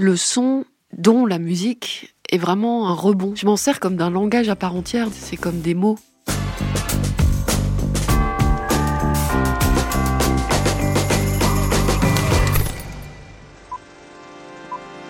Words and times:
Le 0.00 0.14
son, 0.14 0.64
dont 0.96 1.26
la 1.26 1.40
musique, 1.40 2.14
est 2.30 2.38
vraiment 2.38 2.88
un 2.88 2.94
rebond. 2.94 3.34
Je 3.34 3.46
m'en 3.46 3.56
sers 3.56 3.80
comme 3.80 3.96
d'un 3.96 4.10
langage 4.10 4.48
à 4.48 4.54
part 4.54 4.76
entière, 4.76 5.08
c'est 5.10 5.36
comme 5.36 5.58
des 5.58 5.74
mots. 5.74 5.98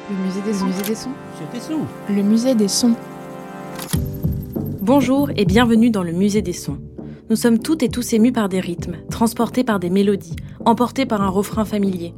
Le 0.09 0.17
musée 0.25 0.41
des 0.41 0.55
sons. 0.55 0.65
musée 0.65 0.83
des 0.83 0.95
sons. 1.61 1.87
Le 2.09 2.23
musée 2.23 2.55
des 2.55 2.69
sons. 2.69 2.97
Bonjour 4.81 5.29
et 5.37 5.45
bienvenue 5.45 5.91
dans 5.91 6.03
le 6.03 6.13
musée 6.13 6.41
des 6.41 6.55
sons. 6.55 6.79
Nous 7.29 7.37
sommes 7.37 7.59
toutes 7.59 7.83
et 7.83 7.91
tous 7.91 8.15
émus 8.15 8.33
par 8.33 8.49
des 8.49 8.61
rythmes, 8.61 8.97
transportés 9.11 9.65
par 9.65 9.81
des 9.81 9.91
mélodies, 9.91 10.37
emportés 10.65 11.05
par 11.05 11.21
un 11.21 11.29
refrain 11.29 11.67
familier. 11.67 12.15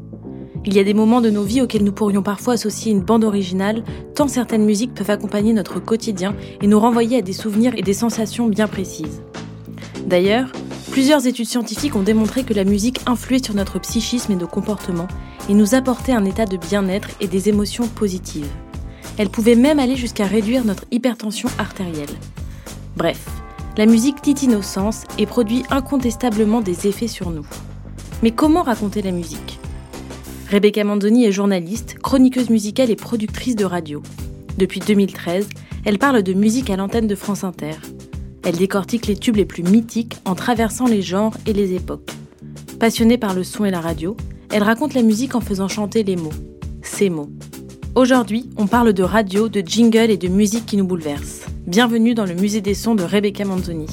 Il 0.66 0.75
y 0.75 0.78
a 0.78 0.84
des 0.84 0.92
moments 0.92 1.22
de 1.22 1.30
nos 1.30 1.42
vies 1.42 1.62
auxquels 1.62 1.84
nous 1.84 1.92
pourrions 1.92 2.22
parfois 2.22 2.55
associer 2.55 2.92
une 2.92 3.00
bande 3.00 3.25
originale, 3.25 3.83
tant 4.14 4.28
certaines 4.28 4.64
musiques 4.64 4.94
peuvent 4.94 5.11
accompagner 5.11 5.55
notre 5.55 5.80
quotidien 5.80 6.34
et 6.61 6.66
nous 6.66 6.78
renvoyer 6.78 7.19
à 7.19 7.22
des 7.22 7.33
souvenirs 7.33 7.72
et 7.77 7.83
des 7.83 7.94
sensations 7.94 8.47
bien 8.47 8.69
précises. 8.69 9.22
D'ailleurs, 10.06 10.53
plusieurs 10.91 11.27
études 11.27 11.47
scientifiques 11.47 11.97
ont 11.97 12.03
démontré 12.03 12.44
que 12.44 12.53
la 12.53 12.64
musique 12.64 13.00
influait 13.06 13.42
sur 13.42 13.55
notre 13.55 13.78
psychisme 13.78 14.33
et 14.33 14.36
nos 14.36 14.47
comportements 14.47 15.08
et 15.48 15.55
nous 15.55 15.75
apportait 15.75 16.12
un 16.12 16.27
état 16.27 16.44
de 16.44 16.58
bien-être 16.58 17.08
et 17.20 17.27
des 17.27 17.48
émotions 17.48 17.86
positives. 17.86 18.50
Elle 19.16 19.31
pouvait 19.31 19.55
même 19.55 19.78
aller 19.78 19.97
jusqu'à 19.97 20.27
réduire 20.27 20.64
notre 20.64 20.84
hypertension 20.91 21.48
artérielle. 21.58 22.08
Bref, 22.97 23.25
la 23.78 23.86
musique 23.86 24.20
titille 24.20 24.48
nos 24.48 24.62
sens 24.62 25.05
et 25.16 25.27
produit 25.27 25.62
incontestablement 25.70 26.61
des 26.61 26.86
effets 26.86 27.08
sur 27.08 27.31
nous. 27.31 27.47
Mais 28.22 28.33
comment 28.33 28.62
raconter 28.62 29.00
la 29.00 29.12
musique? 29.12 29.59
Rebecca 30.51 30.83
Manzoni 30.83 31.27
est 31.27 31.33
journaliste, 31.33 31.95
chroniqueuse 32.03 32.51
musicale 32.51 32.91
et 32.91 32.97
productrice 32.97 33.55
de 33.55 33.65
radio. 33.65 34.03
Depuis 34.59 34.81
2013, 34.81 35.48
elle 35.84 35.98
parle 36.01 36.25
de 36.25 36.33
musique 36.33 36.70
à 36.70 36.77
l'antenne 36.77 37.06
de 37.06 37.15
France 37.15 37.45
Inter. 37.45 37.77
Elle 38.43 38.56
décortique 38.56 39.06
les 39.06 39.15
tubes 39.15 39.37
les 39.37 39.45
plus 39.45 39.62
mythiques 39.62 40.17
en 40.25 40.34
traversant 40.34 40.89
les 40.89 41.03
genres 41.03 41.37
et 41.47 41.53
les 41.53 41.75
époques. 41.75 42.11
Passionnée 42.81 43.17
par 43.17 43.33
le 43.33 43.45
son 43.45 43.65
et 43.65 43.71
la 43.71 43.81
radio, 43.81 44.17
elle 44.51 44.65
raconte 44.65 44.95
la 44.95 45.03
musique 45.03 45.37
en 45.37 45.41
faisant 45.41 45.69
chanter 45.69 46.03
les 46.03 46.17
mots. 46.17 46.33
Ces 46.83 47.11
mots. 47.11 47.31
Aujourd'hui, 47.95 48.51
on 48.56 48.67
parle 48.67 48.93
de 48.93 49.05
radio, 49.05 49.48
de 49.48 49.61
jingle 49.61 50.11
et 50.11 50.17
de 50.17 50.27
musique 50.27 50.67
qui 50.67 50.77
nous 50.77 50.87
bouleversent. 50.87 51.47
Bienvenue 51.69 52.15
dans 52.15 52.27
le 52.27 52.34
musée 52.34 52.61
des 52.61 52.75
sons 52.75 52.97
de 52.97 53.05
Rebecca 53.05 53.45
Manzoni. 53.45 53.87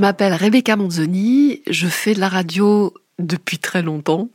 Je 0.00 0.02
m'appelle 0.02 0.32
Rebecca 0.32 0.76
Manzoni, 0.76 1.60
je 1.68 1.86
fais 1.86 2.14
de 2.14 2.20
la 2.20 2.30
radio 2.30 2.94
depuis 3.18 3.58
très 3.58 3.82
longtemps 3.82 4.30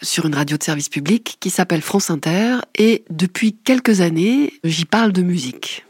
sur 0.00 0.26
une 0.26 0.34
radio 0.36 0.56
de 0.56 0.62
service 0.62 0.88
public 0.88 1.38
qui 1.40 1.50
s'appelle 1.50 1.82
France 1.82 2.08
Inter 2.08 2.58
et 2.78 3.02
depuis 3.10 3.56
quelques 3.56 4.00
années, 4.00 4.52
j'y 4.62 4.84
parle 4.84 5.10
de 5.10 5.22
musique. 5.22 5.84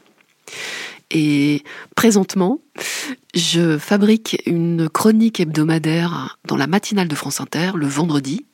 Et 1.11 1.63
présentement, 1.95 2.61
je 3.35 3.77
fabrique 3.77 4.41
une 4.47 4.89
chronique 4.89 5.41
hebdomadaire 5.41 6.39
dans 6.47 6.57
la 6.57 6.67
matinale 6.67 7.09
de 7.09 7.15
France 7.15 7.43
Inter 7.43 7.73
le 7.75 7.87
vendredi 7.87 8.47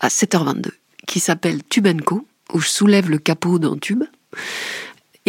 à 0.00 0.08
7h22 0.08 0.68
qui 1.06 1.18
s'appelle 1.18 1.62
Tube 1.66 1.88
Co 2.02 2.26
où 2.52 2.60
je 2.60 2.68
soulève 2.68 3.08
le 3.08 3.16
capot 3.16 3.58
d'un 3.58 3.78
tube. 3.78 4.04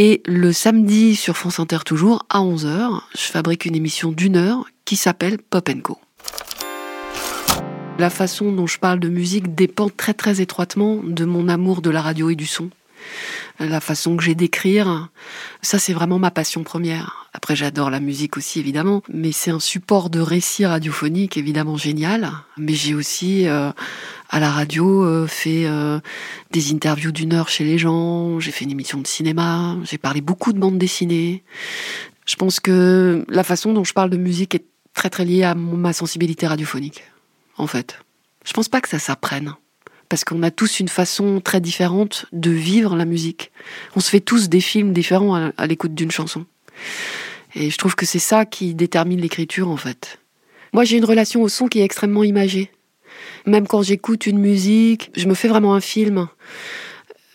Et 0.01 0.21
le 0.25 0.53
samedi 0.53 1.13
sur 1.13 1.35
France 1.35 1.59
Inter 1.59 1.79
toujours 1.85 2.25
à 2.29 2.39
11h, 2.39 3.01
je 3.13 3.19
fabrique 3.23 3.65
une 3.65 3.75
émission 3.75 4.13
d'une 4.13 4.37
heure 4.37 4.63
qui 4.85 4.95
s'appelle 4.95 5.39
Pop 5.39 5.69
Co. 5.83 5.99
La 7.97 8.09
façon 8.09 8.53
dont 8.53 8.65
je 8.65 8.79
parle 8.79 9.01
de 9.01 9.09
musique 9.09 9.55
dépend 9.55 9.89
très 9.89 10.13
très 10.13 10.39
étroitement 10.39 11.01
de 11.03 11.25
mon 11.25 11.49
amour 11.49 11.81
de 11.81 11.89
la 11.89 12.01
radio 12.01 12.29
et 12.29 12.37
du 12.37 12.45
son. 12.45 12.69
La 13.59 13.81
façon 13.81 14.15
que 14.15 14.23
j'ai 14.23 14.35
d'écrire, 14.35 15.09
ça 15.61 15.79
c'est 15.79 15.93
vraiment 15.93 16.19
ma 16.19 16.31
passion 16.31 16.63
première. 16.63 17.27
Après 17.33 17.55
j'adore 17.55 17.89
la 17.89 17.99
musique 17.99 18.37
aussi 18.37 18.59
évidemment, 18.59 19.03
mais 19.11 19.31
c'est 19.31 19.51
un 19.51 19.59
support 19.59 20.09
de 20.09 20.19
récit 20.19 20.65
radiophonique 20.65 21.35
évidemment 21.35 21.75
génial. 21.75 22.31
Mais 22.57 22.73
j'ai 22.73 22.95
aussi 22.95 23.47
euh, 23.47 23.71
à 24.29 24.39
la 24.39 24.49
radio 24.49 25.03
euh, 25.03 25.27
fait 25.27 25.65
euh, 25.65 25.99
des 26.51 26.71
interviews 26.71 27.11
d'une 27.11 27.33
heure 27.33 27.49
chez 27.49 27.65
les 27.65 27.77
gens, 27.77 28.39
j'ai 28.39 28.51
fait 28.51 28.65
une 28.65 28.71
émission 28.71 28.99
de 28.99 29.07
cinéma, 29.07 29.75
j'ai 29.83 29.97
parlé 29.97 30.21
beaucoup 30.21 30.53
de 30.53 30.59
bandes 30.59 30.77
dessinées. 30.77 31.43
Je 32.25 32.35
pense 32.35 32.59
que 32.59 33.25
la 33.27 33.43
façon 33.43 33.73
dont 33.73 33.83
je 33.83 33.93
parle 33.93 34.09
de 34.09 34.17
musique 34.17 34.55
est 34.55 34.65
très 34.93 35.09
très 35.09 35.25
liée 35.25 35.43
à 35.43 35.55
ma 35.55 35.93
sensibilité 35.93 36.47
radiophonique 36.47 37.03
en 37.57 37.67
fait. 37.67 37.99
Je 38.45 38.53
pense 38.53 38.69
pas 38.69 38.81
que 38.81 38.89
ça 38.89 38.99
s'apprenne. 38.99 39.53
Parce 40.09 40.23
qu'on 40.23 40.41
a 40.41 40.51
tous 40.51 40.79
une 40.79 40.87
façon 40.87 41.39
très 41.39 41.61
différente 41.61 42.25
de 42.31 42.49
vivre 42.49 42.95
la 42.95 43.05
musique. 43.05 43.51
On 43.95 43.99
se 43.99 44.09
fait 44.09 44.19
tous 44.19 44.49
des 44.49 44.59
films 44.59 44.91
différents 44.91 45.51
à, 45.55 45.67
l'écoute 45.67 45.93
d'une 45.93 46.11
chanson. 46.11 46.45
Et 47.55 47.69
je 47.69 47.77
trouve 47.77 47.95
que 47.95 48.05
c'est 48.05 48.19
ça 48.19 48.45
qui 48.45 48.73
détermine 48.73 49.21
l'écriture, 49.21 49.69
en 49.69 49.77
fait. 49.77 50.19
Moi, 50.73 50.83
j'ai 50.83 50.97
une 50.97 51.05
relation 51.05 51.41
au 51.43 51.47
son 51.47 51.67
qui 51.67 51.79
est 51.79 51.83
extrêmement 51.83 52.23
imagée. 52.23 52.71
Même 53.45 53.67
quand 53.67 53.83
j'écoute 53.83 54.25
une 54.25 54.39
musique, 54.39 55.11
je 55.15 55.27
me 55.27 55.35
fais 55.35 55.47
vraiment 55.47 55.75
un 55.75 55.81
film. 55.81 56.27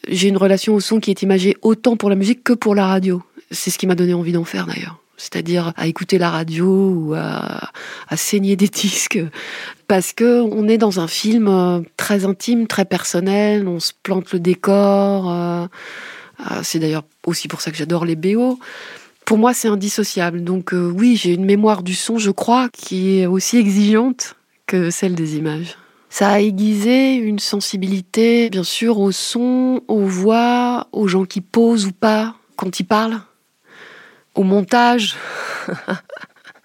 J'ai 0.09 0.29
une 0.29 0.37
relation 0.37 0.75
au 0.75 0.81
son 0.81 1.01
qui 1.01 1.11
est 1.11 1.23
imagée 1.23 1.56
autant 1.62 1.97
pour 1.97 2.11
la 2.11 2.17
musique 2.17 2.43
que 2.43 2.53
pour 2.53 2.75
la 2.75 2.87
radio. 2.87 3.23
C'est 3.51 3.71
ce 3.71 3.79
qui 3.79 3.87
m'a 3.87 3.95
donné 3.95 4.15
envie 4.15 4.33
d'en 4.33 4.45
faire, 4.45 4.67
d'ailleurs 4.67 5.03
c'est-à-dire 5.16 5.72
à 5.76 5.86
écouter 5.86 6.19
la 6.19 6.30
radio 6.30 6.66
ou 6.66 7.14
à, 7.14 7.70
à, 8.08 8.16
saigner 8.16 8.56
des 8.56 8.69
disques, 8.82 9.20
parce 9.88 10.12
que 10.12 10.41
on 10.41 10.69
est 10.69 10.78
dans 10.78 11.00
un 11.00 11.08
film 11.08 11.48
euh, 11.48 11.80
très 11.97 12.25
intime, 12.25 12.66
très 12.66 12.84
personnel, 12.84 13.69
on 13.69 13.80
se 13.80 13.92
plante 14.02 14.32
le 14.32 14.41
décor. 14.41 15.30
Euh, 15.30 15.66
euh, 16.41 16.60
c'est 16.62 16.78
d'ailleurs 16.78 17.04
aussi 17.26 17.48
pour 17.48 17.60
ça 17.60 17.70
que 17.70 17.76
j'adore 17.76 18.04
les 18.04 18.16
BO. 18.16 18.58
Pour 19.25 19.38
moi, 19.38 19.54
c'est 19.54 19.69
indissociable. 19.69 20.44
Donc 20.44 20.72
oui, 20.75 21.16
j'ai 21.16 21.32
une 21.32 21.46
mémoire 21.46 21.82
du 21.82 21.94
son, 21.94 22.19
je 22.19 22.31
crois, 22.31 22.69
qui 22.70 23.20
est 23.20 23.26
aussi 23.26 23.56
exigeante 23.56 24.36
que 24.66 24.91
celle 24.91 25.14
des 25.14 25.36
images. 25.36 25.76
Ça 26.10 26.28
a 26.28 26.41
aiguisé 26.41 27.14
une 27.14 27.38
sensibilité, 27.38 28.50
bien 28.50 28.64
sûr, 28.64 29.00
au 29.00 29.12
son, 29.12 29.82
aux 29.88 30.04
voix, 30.04 30.88
aux 30.92 31.08
gens 31.08 31.25
qui 31.25 31.41
posent 31.41 31.86
ou 31.86 31.92
pas 31.92 32.34
quand 32.56 32.78
ils 32.78 32.84
parlent 32.84 33.20
au 34.34 34.43
montage. 34.43 35.17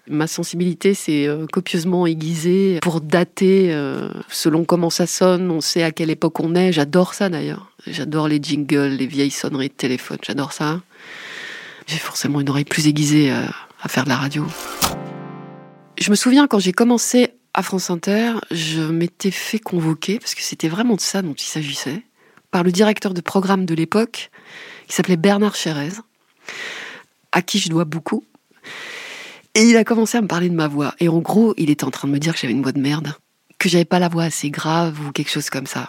Ma 0.08 0.26
sensibilité 0.26 0.92
s'est 0.92 1.28
euh, 1.28 1.46
copieusement 1.46 2.04
aiguisée 2.04 2.80
pour 2.82 3.00
dater 3.00 3.72
euh, 3.72 4.10
selon 4.28 4.64
comment 4.64 4.90
ça 4.90 5.06
sonne. 5.06 5.50
On 5.52 5.60
sait 5.60 5.84
à 5.84 5.92
quelle 5.92 6.10
époque 6.10 6.40
on 6.40 6.56
est. 6.56 6.72
J'adore 6.72 7.14
ça 7.14 7.28
d'ailleurs. 7.28 7.70
J'adore 7.86 8.26
les 8.26 8.40
jingles, 8.42 8.88
les 8.88 9.06
vieilles 9.06 9.30
sonneries 9.30 9.68
de 9.68 9.74
téléphone. 9.74 10.18
J'adore 10.26 10.52
ça. 10.52 10.80
J'ai 11.86 11.98
forcément 11.98 12.40
une 12.40 12.48
oreille 12.48 12.64
plus 12.64 12.88
aiguisée 12.88 13.30
euh, 13.30 13.44
à 13.82 13.88
faire 13.88 14.02
de 14.04 14.08
la 14.08 14.16
radio. 14.16 14.44
Je 16.00 16.10
me 16.10 16.16
souviens 16.16 16.48
quand 16.48 16.58
j'ai 16.58 16.72
commencé 16.72 17.28
à 17.54 17.62
France 17.62 17.90
Inter, 17.90 18.32
je 18.50 18.82
m'étais 18.82 19.30
fait 19.30 19.58
convoquer, 19.58 20.18
parce 20.18 20.34
que 20.34 20.42
c'était 20.42 20.68
vraiment 20.68 20.94
de 20.94 21.00
ça 21.00 21.20
dont 21.20 21.34
il 21.34 21.44
s'agissait, 21.44 22.02
par 22.50 22.62
le 22.62 22.72
directeur 22.72 23.12
de 23.12 23.20
programme 23.20 23.66
de 23.66 23.74
l'époque, 23.74 24.30
qui 24.86 24.94
s'appelait 24.94 25.16
Bernard 25.16 25.56
Chérez 25.56 25.90
à 27.32 27.42
qui 27.42 27.58
je 27.58 27.68
dois 27.68 27.84
beaucoup. 27.84 28.24
Et 29.54 29.62
il 29.62 29.76
a 29.76 29.84
commencé 29.84 30.18
à 30.18 30.22
me 30.22 30.28
parler 30.28 30.48
de 30.48 30.54
ma 30.54 30.68
voix. 30.68 30.94
Et 31.00 31.08
en 31.08 31.18
gros, 31.18 31.54
il 31.56 31.70
était 31.70 31.84
en 31.84 31.90
train 31.90 32.08
de 32.08 32.12
me 32.12 32.18
dire 32.18 32.34
que 32.34 32.40
j'avais 32.40 32.52
une 32.52 32.62
voix 32.62 32.72
de 32.72 32.80
merde, 32.80 33.14
que 33.58 33.68
j'avais 33.68 33.84
pas 33.84 33.98
la 33.98 34.08
voix 34.08 34.24
assez 34.24 34.50
grave 34.50 35.00
ou 35.06 35.12
quelque 35.12 35.30
chose 35.30 35.50
comme 35.50 35.66
ça. 35.66 35.88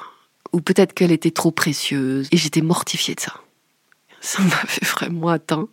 Ou 0.54 0.62
peut-être 0.62 0.94
qu'elle 0.94 1.12
était 1.12 1.32
trop 1.32 1.52
précieuse. 1.52 2.28
Et 2.32 2.38
j'étais 2.38 2.62
mortifiée 2.62 3.16
de 3.16 3.20
ça. 3.20 3.34
Ça 4.20 4.42
m'a 4.44 4.50
fait 4.50 4.86
vraiment 4.86 5.30
atteint. 5.30 5.68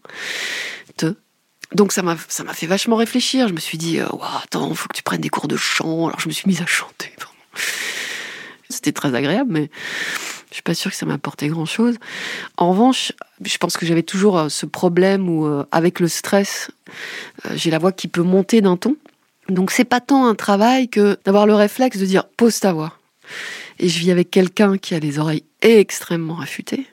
Donc 1.75 1.93
ça 1.93 2.03
m'a 2.03 2.17
fait 2.17 2.67
vachement 2.67 2.97
réfléchir. 2.97 3.49
Je 3.49 3.53
me 3.53 3.61
suis 3.61 3.77
dit, 3.77 4.01
Ouah, 4.01 4.43
attends, 4.43 4.75
faut 4.75 4.89
que 4.89 4.97
tu 4.97 5.03
prennes 5.03 5.21
des 5.21 5.29
cours 5.29 5.49
de 5.49 5.57
chant. 5.57 6.07
Alors 6.07 6.21
je 6.21 6.29
me 6.29 6.33
suis 6.33 6.49
mise 6.49 6.63
à 6.63 6.67
chanter. 6.67 7.13
C'était 8.71 8.93
très 8.93 9.15
agréable, 9.15 9.51
mais 9.53 9.71
je 10.51 10.55
suis 10.55 10.63
pas 10.63 10.75
sûre 10.75 10.91
que 10.91 10.97
ça 10.97 11.07
m'a 11.07 11.15
apporté 11.15 11.49
grand 11.49 11.67
chose. 11.67 11.97
En 12.57 12.71
revanche, 12.71 13.13
je 13.45 13.59
pense 13.59 13.77
que 13.77 13.85
j'avais 13.87 14.03
toujours 14.03 14.39
euh, 14.39 14.49
ce 14.49 14.67
problème 14.67 15.29
où, 15.29 15.47
euh, 15.47 15.65
avec 15.73 16.01
le 16.01 16.09
stress, 16.09 16.71
j'ai 17.55 17.71
la 17.71 17.79
voix 17.79 17.93
qui 17.93 18.09
peut 18.09 18.23
monter 18.23 18.61
d'un 18.61 18.77
ton. 18.77 18.97
Donc 19.49 19.71
c'est 19.71 19.85
pas 19.85 20.01
tant 20.01 20.27
un 20.27 20.35
travail 20.35 20.89
que 20.89 21.19
d'avoir 21.25 21.47
le 21.47 21.55
réflexe 21.55 21.99
de 21.99 22.07
dire 22.07 22.25
pose 22.25 22.61
ta 22.61 22.73
voix. 22.73 22.95
Et 23.79 23.89
je 23.89 23.99
vis 23.99 24.11
avec 24.11 24.31
quelqu'un 24.31 24.77
qui 24.79 24.95
a 24.95 24.99
les 24.99 25.19
oreilles 25.19 25.45
extrêmement 25.63 26.41
affûtées, 26.41 26.87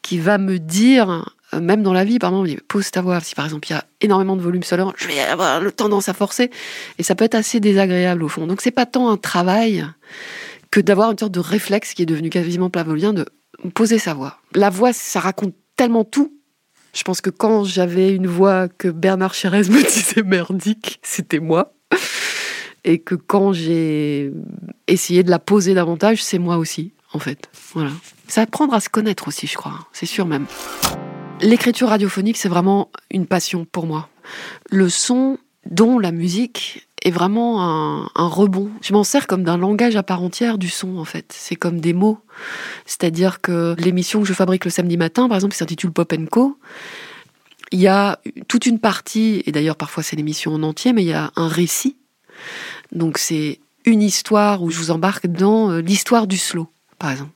qui 0.00 0.18
va 0.18 0.38
me 0.38 0.58
dire, 0.58 1.24
euh, 1.52 1.60
même 1.60 1.82
dans 1.82 1.92
la 1.92 2.04
vie, 2.04 2.18
pardon, 2.18 2.44
pose 2.68 2.90
ta 2.90 3.00
voix. 3.00 3.20
Si 3.20 3.34
par 3.34 3.44
exemple 3.44 3.68
il 3.68 3.72
y 3.72 3.76
a 3.76 3.84
énormément 4.00 4.36
de 4.36 4.42
volume 4.42 4.62
sonore, 4.62 4.94
je 4.96 5.06
vais 5.06 5.20
avoir 5.20 5.60
tendance 5.72 6.08
à 6.08 6.14
forcer. 6.14 6.50
Et 6.98 7.02
ça 7.02 7.14
peut 7.14 7.24
être 7.24 7.34
assez 7.34 7.60
désagréable 7.60 8.22
au 8.22 8.28
fond. 8.28 8.46
Donc 8.46 8.60
c'est 8.60 8.70
pas 8.70 8.86
tant 8.86 9.08
un 9.10 9.16
travail 9.16 9.86
que 10.72 10.80
d'avoir 10.80 11.12
une 11.12 11.18
sorte 11.18 11.32
de 11.32 11.40
réflexe 11.40 11.94
qui 11.94 12.02
est 12.02 12.06
devenu 12.06 12.30
quasiment 12.30 12.70
plavolien 12.70 13.12
de 13.12 13.26
poser 13.74 13.98
sa 13.98 14.14
voix. 14.14 14.40
La 14.54 14.70
voix, 14.70 14.92
ça 14.92 15.20
raconte 15.20 15.54
tellement 15.76 16.02
tout 16.02 16.32
je 16.92 17.02
pense 17.04 17.20
que 17.20 17.30
quand 17.30 17.64
j'avais 17.64 18.14
une 18.14 18.26
voix 18.26 18.68
que 18.68 18.88
Bernard 18.88 19.34
Chérez 19.34 19.62
me 19.70 19.82
disait 19.82 20.22
merdique, 20.22 21.00
c'était 21.02 21.40
moi. 21.40 21.74
Et 22.84 22.98
que 22.98 23.14
quand 23.14 23.52
j'ai 23.52 24.32
essayé 24.88 25.22
de 25.22 25.30
la 25.30 25.38
poser 25.38 25.72
davantage, 25.72 26.22
c'est 26.22 26.38
moi 26.38 26.56
aussi, 26.56 26.92
en 27.12 27.18
fait. 27.18 27.48
Voilà. 27.74 27.92
Ça 28.26 28.42
apprendre 28.42 28.74
à 28.74 28.80
se 28.80 28.88
connaître 28.88 29.28
aussi, 29.28 29.46
je 29.46 29.56
crois. 29.56 29.86
C'est 29.92 30.06
sûr 30.06 30.26
même. 30.26 30.46
L'écriture 31.40 31.88
radiophonique, 31.88 32.36
c'est 32.36 32.48
vraiment 32.48 32.90
une 33.10 33.26
passion 33.26 33.64
pour 33.64 33.86
moi. 33.86 34.08
Le 34.70 34.88
son, 34.88 35.38
dont 35.70 35.98
la 35.98 36.12
musique, 36.12 36.88
est 37.02 37.10
vraiment 37.10 37.62
un, 37.62 38.28
rebond. 38.28 38.70
Je 38.80 38.92
m'en 38.92 39.04
sers 39.04 39.26
comme 39.26 39.42
d'un 39.42 39.58
langage 39.58 39.96
à 39.96 40.02
part 40.02 40.22
entière 40.22 40.56
du 40.56 40.68
son, 40.68 40.98
en 40.98 41.04
fait. 41.04 41.26
C'est 41.36 41.56
comme 41.56 41.80
des 41.80 41.92
mots. 41.92 42.18
C'est-à-dire 42.86 43.40
que 43.40 43.74
l'émission 43.78 44.20
que 44.20 44.26
je 44.26 44.32
fabrique 44.32 44.64
le 44.64 44.70
samedi 44.70 44.96
matin, 44.96 45.28
par 45.28 45.36
exemple, 45.36 45.52
qui 45.52 45.58
s'intitule 45.58 45.90
Pop 45.90 46.14
Co, 46.30 46.58
il 47.72 47.80
y 47.80 47.88
a 47.88 48.18
toute 48.48 48.66
une 48.66 48.78
partie, 48.78 49.42
et 49.46 49.52
d'ailleurs 49.52 49.76
parfois 49.76 50.02
c'est 50.02 50.14
l'émission 50.14 50.54
en 50.54 50.62
entier, 50.62 50.92
mais 50.92 51.02
il 51.02 51.08
y 51.08 51.14
a 51.14 51.32
un 51.36 51.48
récit. 51.48 51.96
Donc 52.92 53.18
c'est 53.18 53.60
une 53.84 54.02
histoire 54.02 54.62
où 54.62 54.70
je 54.70 54.78
vous 54.78 54.90
embarque 54.90 55.26
dans 55.26 55.70
euh, 55.70 55.80
l'histoire 55.80 56.26
du 56.26 56.36
slow, 56.36 56.68
par 56.98 57.10
exemple. 57.10 57.32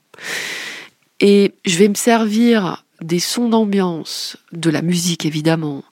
Et 1.19 1.55
je 1.65 1.77
vais 1.77 1.89
me 1.89 1.95
servir 1.95 2.85
des 3.01 3.19
sons 3.19 3.49
d'ambiance, 3.49 4.37
de 4.51 4.69
la 4.69 4.81
musique 4.81 5.25
évidemment, 5.25 5.83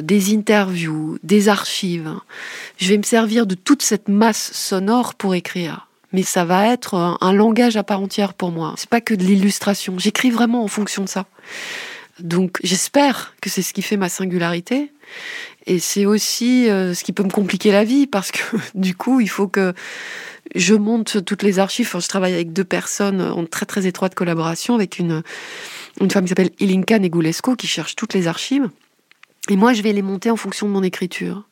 des 0.00 0.34
interviews, 0.34 1.18
des 1.22 1.48
archives. 1.48 2.14
Je 2.78 2.88
vais 2.88 2.98
me 2.98 3.02
servir 3.02 3.46
de 3.46 3.54
toute 3.54 3.82
cette 3.82 4.08
masse 4.08 4.52
sonore 4.52 5.14
pour 5.14 5.34
écrire. 5.34 5.88
Mais 6.12 6.22
ça 6.22 6.44
va 6.44 6.72
être 6.72 6.94
un, 7.20 7.32
langage 7.32 7.76
à 7.76 7.82
part 7.82 8.00
entière 8.00 8.32
pour 8.32 8.50
moi. 8.50 8.74
C'est 8.78 8.88
pas 8.88 9.00
que 9.00 9.12
de 9.12 9.24
l'illustration. 9.24 9.98
J'écris 9.98 10.30
vraiment 10.30 10.64
en 10.64 10.68
fonction 10.68 11.04
de 11.04 11.08
ça. 11.08 11.26
Donc 12.20 12.58
j'espère 12.62 13.34
que 13.42 13.50
c'est 13.50 13.62
ce 13.62 13.74
qui 13.74 13.82
fait 13.82 13.96
ma 13.98 14.08
singularité. 14.08 14.92
Et 15.66 15.78
c'est 15.80 16.06
aussi 16.06 16.70
euh, 16.70 16.94
ce 16.94 17.04
qui 17.04 17.12
peut 17.12 17.24
me 17.24 17.30
compliquer 17.30 17.72
la 17.72 17.84
vie 17.84 18.06
parce 18.06 18.30
que 18.30 18.56
du 18.74 18.94
coup, 18.94 19.20
il 19.20 19.28
faut 19.28 19.48
que 19.48 19.74
je 20.54 20.74
monte 20.74 21.24
toutes 21.24 21.42
les 21.42 21.58
archives. 21.58 21.90
je 21.98 22.08
travaille 22.08 22.34
avec 22.34 22.52
deux 22.52 22.64
personnes 22.64 23.20
en 23.20 23.44
très 23.44 23.66
très 23.66 23.86
étroite 23.86 24.14
collaboration 24.14 24.74
avec 24.74 24.98
une 24.98 25.22
une 26.00 26.10
femme 26.10 26.24
qui 26.24 26.28
s'appelle 26.28 26.50
Ilinka 26.60 26.98
Negulesco 26.98 27.56
qui 27.56 27.66
cherche 27.66 27.96
toutes 27.96 28.14
les 28.14 28.26
archives. 28.26 28.68
Et 29.48 29.56
moi, 29.56 29.72
je 29.72 29.82
vais 29.82 29.92
les 29.92 30.02
monter 30.02 30.30
en 30.30 30.36
fonction 30.36 30.66
de 30.66 30.72
mon 30.72 30.82
écriture. 30.82 31.44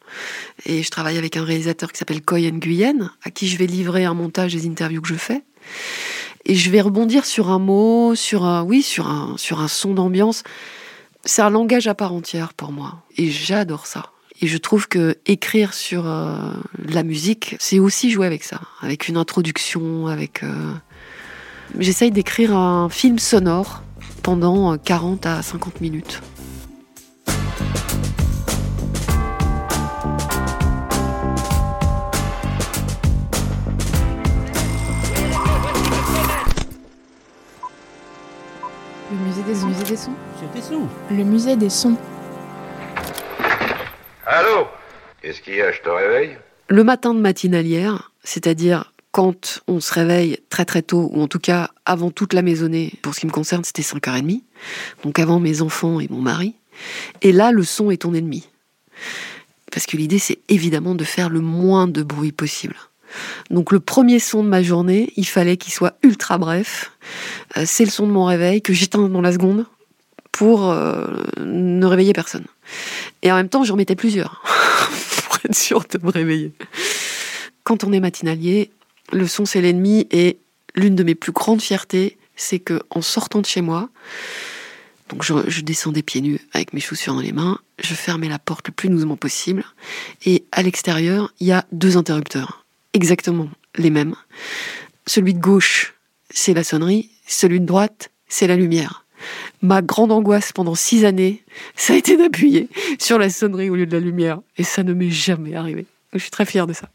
Et 0.67 0.83
je 0.83 0.91
travaille 0.91 1.17
avec 1.17 1.37
un 1.37 1.45
réalisateur 1.45 1.93
qui 1.93 1.99
s'appelle 1.99 2.23
Koy 2.23 2.51
Nguyen, 2.51 3.11
à 3.23 3.31
qui 3.31 3.49
je 3.49 3.57
vais 3.57 3.67
livrer 3.67 4.05
un 4.05 4.15
montage 4.15 4.53
des 4.53 4.67
interviews 4.67 5.01
que 5.01 5.09
je 5.09 5.15
fais. 5.15 5.43
Et 6.45 6.57
je 6.57 6.71
vais 6.71 6.81
rebondir 6.81 7.25
sur 7.25 7.51
un 7.51 7.59
mot, 7.59 8.15
sur 8.15 8.45
un, 8.45 8.65
oui, 8.65 8.83
sur 8.83 9.09
un, 9.09 9.37
sur 9.39 9.61
un 9.61 9.69
son 9.69 9.95
d'ambiance. 9.95 10.43
C'est 11.25 11.43
un 11.43 11.51
langage 11.51 11.87
à 11.87 11.95
part 11.95 12.13
entière 12.13 12.53
pour 12.53 12.73
moi. 12.73 13.03
Et 13.17 13.31
j'adore 13.31 13.87
ça. 13.87 14.11
Et 14.41 14.49
je 14.49 14.59
trouve 14.59 14.89
que 14.89 15.17
écrire 15.27 15.75
sur 15.75 16.09
euh, 16.09 16.37
la 16.79 17.05
musique, 17.05 17.55
c'est 17.61 17.79
aussi 17.79 18.11
jouer 18.11 18.27
avec 18.27 18.43
ça, 18.43 18.61
avec 18.81 19.07
une 19.09 19.17
introduction, 19.17 20.09
avec. 20.09 20.43
Euh, 20.43 20.73
j'essaye 21.79 22.11
d'écrire 22.11 22.57
un 22.57 22.89
film 22.89 23.21
sonore 23.21 23.83
pendant 24.23 24.77
40 24.77 25.27
à 25.27 25.43
50 25.43 25.81
minutes. 25.81 26.21
Le 39.13 39.19
musée 39.19 39.43
des 39.45 39.55
sons. 39.55 39.69
Le 39.69 39.75
musée 39.75 39.85
des 39.85 39.97
sons. 39.97 40.13
des 40.55 40.61
sons. 40.61 40.89
Le 41.11 41.25
musée 41.25 41.57
des 41.57 41.71
sons. 41.71 41.97
Allô? 44.37 44.67
Qu'est-ce 45.23 45.41
qu'il 45.41 45.55
y 45.55 45.61
a? 45.61 45.71
Je 45.71 45.81
te 45.81 45.89
réveille? 45.89 46.37
Le 46.67 46.83
matin 46.83 47.15
de 47.15 47.21
matinalière, 47.21 48.11
c'est-à-dire 48.25 48.93
quand 49.13 49.63
on 49.69 49.79
se 49.79 49.95
réveille 49.95 50.41
très 50.51 50.65
très 50.65 50.83
tôt, 50.83 51.09
ou 51.13 51.23
en 51.23 51.29
tout 51.29 51.39
cas 51.39 51.71
avant 51.87 52.11
toute 52.11 52.33
la 52.33 52.43
maisonnée, 52.43 52.95
pour 53.03 53.15
ce 53.15 53.21
qui 53.21 53.27
me 53.27 53.31
concerne, 53.31 53.63
c'était 53.63 53.83
5h30, 53.83 54.43
donc 55.05 55.21
avant 55.21 55.39
mes 55.39 55.63
enfants 55.63 56.01
et 56.01 56.09
mon 56.11 56.21
mari. 56.21 56.57
Et 57.23 57.31
là, 57.31 57.53
le 57.53 57.63
son 57.63 57.93
est 57.93 57.99
ton 57.99 58.13
ennemi. 58.13 58.49
Parce 59.71 59.87
que 59.87 59.97
l'idée, 59.97 60.19
c'est 60.19 60.41
évidemment 60.49 60.97
de 60.97 61.05
faire 61.05 61.31
le 61.31 61.39
moins 61.39 61.87
de 61.87 62.03
bruit 62.03 62.33
possible. 62.33 62.75
Donc 63.51 63.71
le 63.71 63.79
premier 63.79 64.19
son 64.19 64.43
de 64.43 64.49
ma 64.49 64.65
journée, 64.65 65.13
il 65.15 65.29
fallait 65.29 65.59
qu'il 65.59 65.73
soit 65.73 65.95
ultra 66.03 66.39
bref. 66.39 66.91
Euh, 67.57 67.63
c'est 67.67 67.85
le 67.85 67.91
son 67.93 68.09
de 68.09 68.13
mon 68.13 68.25
réveil 68.25 68.63
que 68.63 68.73
j'éteins 68.73 69.09
dans 69.09 69.21
la 69.21 69.31
seconde 69.31 69.65
pour 70.35 70.69
euh, 70.69 71.07
ne 71.39 71.87
réveiller 71.87 72.13
personne. 72.13 72.45
Et 73.23 73.31
en 73.31 73.37
même 73.37 73.49
temps, 73.49 73.63
j'en 73.63 73.77
mettais 73.77 73.95
plusieurs 73.95 74.43
pour 75.29 75.39
être 75.45 75.55
sûr 75.55 75.85
de 75.89 76.05
me 76.05 76.11
réveiller. 76.11 76.53
Quand 77.63 77.85
on 77.85 77.93
est 77.93 78.01
matinalier, 78.01 78.73
le 79.13 79.29
son 79.29 79.45
c'est 79.45 79.61
l'ennemi 79.61 80.09
et 80.11 80.39
l'une 80.75 80.97
de 80.97 81.05
mes 81.05 81.15
plus 81.15 81.31
grandes 81.31 81.63
fiertés, 81.63 82.19
c'est 82.35 82.59
que 82.59 82.83
en 82.91 83.01
sortant 83.01 83.43
de 83.43 83.47
chez 83.47 83.61
moi, 83.61 83.91
donc 85.09 85.23
je, 85.23 85.61
descendais 85.61 86.03
pieds 86.03 86.21
nus 86.21 86.41
avec 86.53 86.73
mes 86.73 86.81
chaussures 86.81 87.15
dans 87.15 87.21
les 87.21 87.33
mains, 87.33 87.61
je 87.79 87.95
fermais 87.95 88.29
la 88.29 88.41
porte 88.41 88.67
le 88.67 88.73
plus 88.73 88.89
doucement 88.89 89.17
possible 89.17 89.65
et 90.27 90.43
à 90.51 90.63
l'extérieur, 90.63 91.33
il 91.39 91.47
y 91.47 91.53
a 91.53 91.65
deux 91.71 91.97
interrupteurs, 91.97 92.67
exactement 92.93 93.49
les 93.77 93.91
mêmes. 93.91 94.17
Celui 95.07 95.33
de 95.33 95.41
gauche, 95.41 95.95
c'est 96.31 96.55
la 96.55 96.65
sonnerie, 96.65 97.11
celui 97.25 97.61
de 97.61 97.67
droite, 97.67 98.11
c'est 98.29 98.49
la 98.49 98.57
lumière. 98.57 99.04
Ma 99.63 99.83
grande 99.83 100.13
angoisse 100.13 100.53
pendant 100.53 100.75
six 100.75 101.05
années, 101.05 101.43
ça 101.77 101.95
a 101.95 101.97
été 101.97 102.17
d'appuyer 102.17 102.69
sur 102.99 103.19
la 103.19 103.31
sonnerie 103.31 103.71
au 103.71 103.77
lieu 103.77 103.87
de 103.87 103.97
la 103.97 104.01
lumière. 104.01 104.41
Et 104.57 104.65
ça 104.65 104.83
ne 104.83 104.93
m'est 104.93 105.11
jamais 105.11 105.55
arrivé. 105.55 105.87
Je 106.13 106.19
suis 106.19 106.31
très 106.31 106.45
fière 106.45 106.67
de 106.67 106.73
ça. 106.73 106.89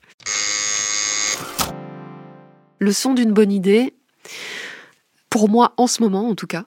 Le 2.79 2.91
son 2.93 3.13
d'une 3.13 3.33
bonne 3.33 3.51
idée, 3.51 3.93
pour 5.29 5.49
moi 5.49 5.73
en 5.77 5.87
ce 5.87 6.01
moment 6.01 6.29
en 6.29 6.35
tout 6.35 6.47
cas, 6.47 6.65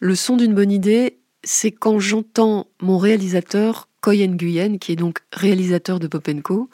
le 0.00 0.14
son 0.14 0.36
d'une 0.36 0.54
bonne 0.54 0.72
idée, 0.72 1.18
c'est 1.44 1.70
quand 1.70 1.98
j'entends 1.98 2.66
mon 2.80 2.98
réalisateur, 2.98 3.88
Koy 4.00 4.26
Nguyen, 4.26 4.78
qui 4.78 4.92
est 4.92 4.96
donc 4.96 5.20
réalisateur 5.32 6.00
de 6.00 6.06
Popenko, 6.06 6.68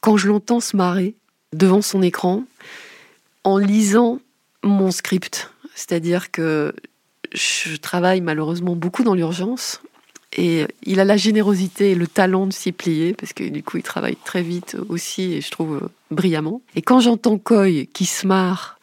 quand 0.00 0.16
je 0.16 0.28
l'entends 0.28 0.60
se 0.60 0.76
marrer 0.76 1.14
devant 1.52 1.82
son 1.82 2.02
écran 2.02 2.44
en 3.44 3.58
lisant 3.58 4.20
mon 4.62 4.90
script. 4.90 5.50
C'est-à-dire 5.74 6.30
que 6.30 6.74
je 7.32 7.76
travaille 7.76 8.20
malheureusement 8.20 8.76
beaucoup 8.76 9.04
dans 9.04 9.14
l'urgence 9.14 9.80
et 10.36 10.66
il 10.84 11.00
a 11.00 11.04
la 11.04 11.16
générosité 11.16 11.90
et 11.90 11.94
le 11.96 12.06
talent 12.06 12.46
de 12.46 12.52
s'y 12.52 12.70
plier, 12.70 13.14
parce 13.14 13.32
que 13.32 13.42
du 13.42 13.64
coup, 13.64 13.78
il 13.78 13.82
travaille 13.82 14.16
très 14.16 14.42
vite 14.42 14.76
aussi, 14.88 15.32
et 15.32 15.40
je 15.40 15.50
trouve 15.50 15.80
euh, 15.82 15.88
brillamment. 16.12 16.62
Et 16.76 16.82
quand 16.82 17.00
j'entends 17.00 17.36
Coy 17.36 17.88
qui 17.92 18.06
se 18.06 18.28
marre, 18.28 18.78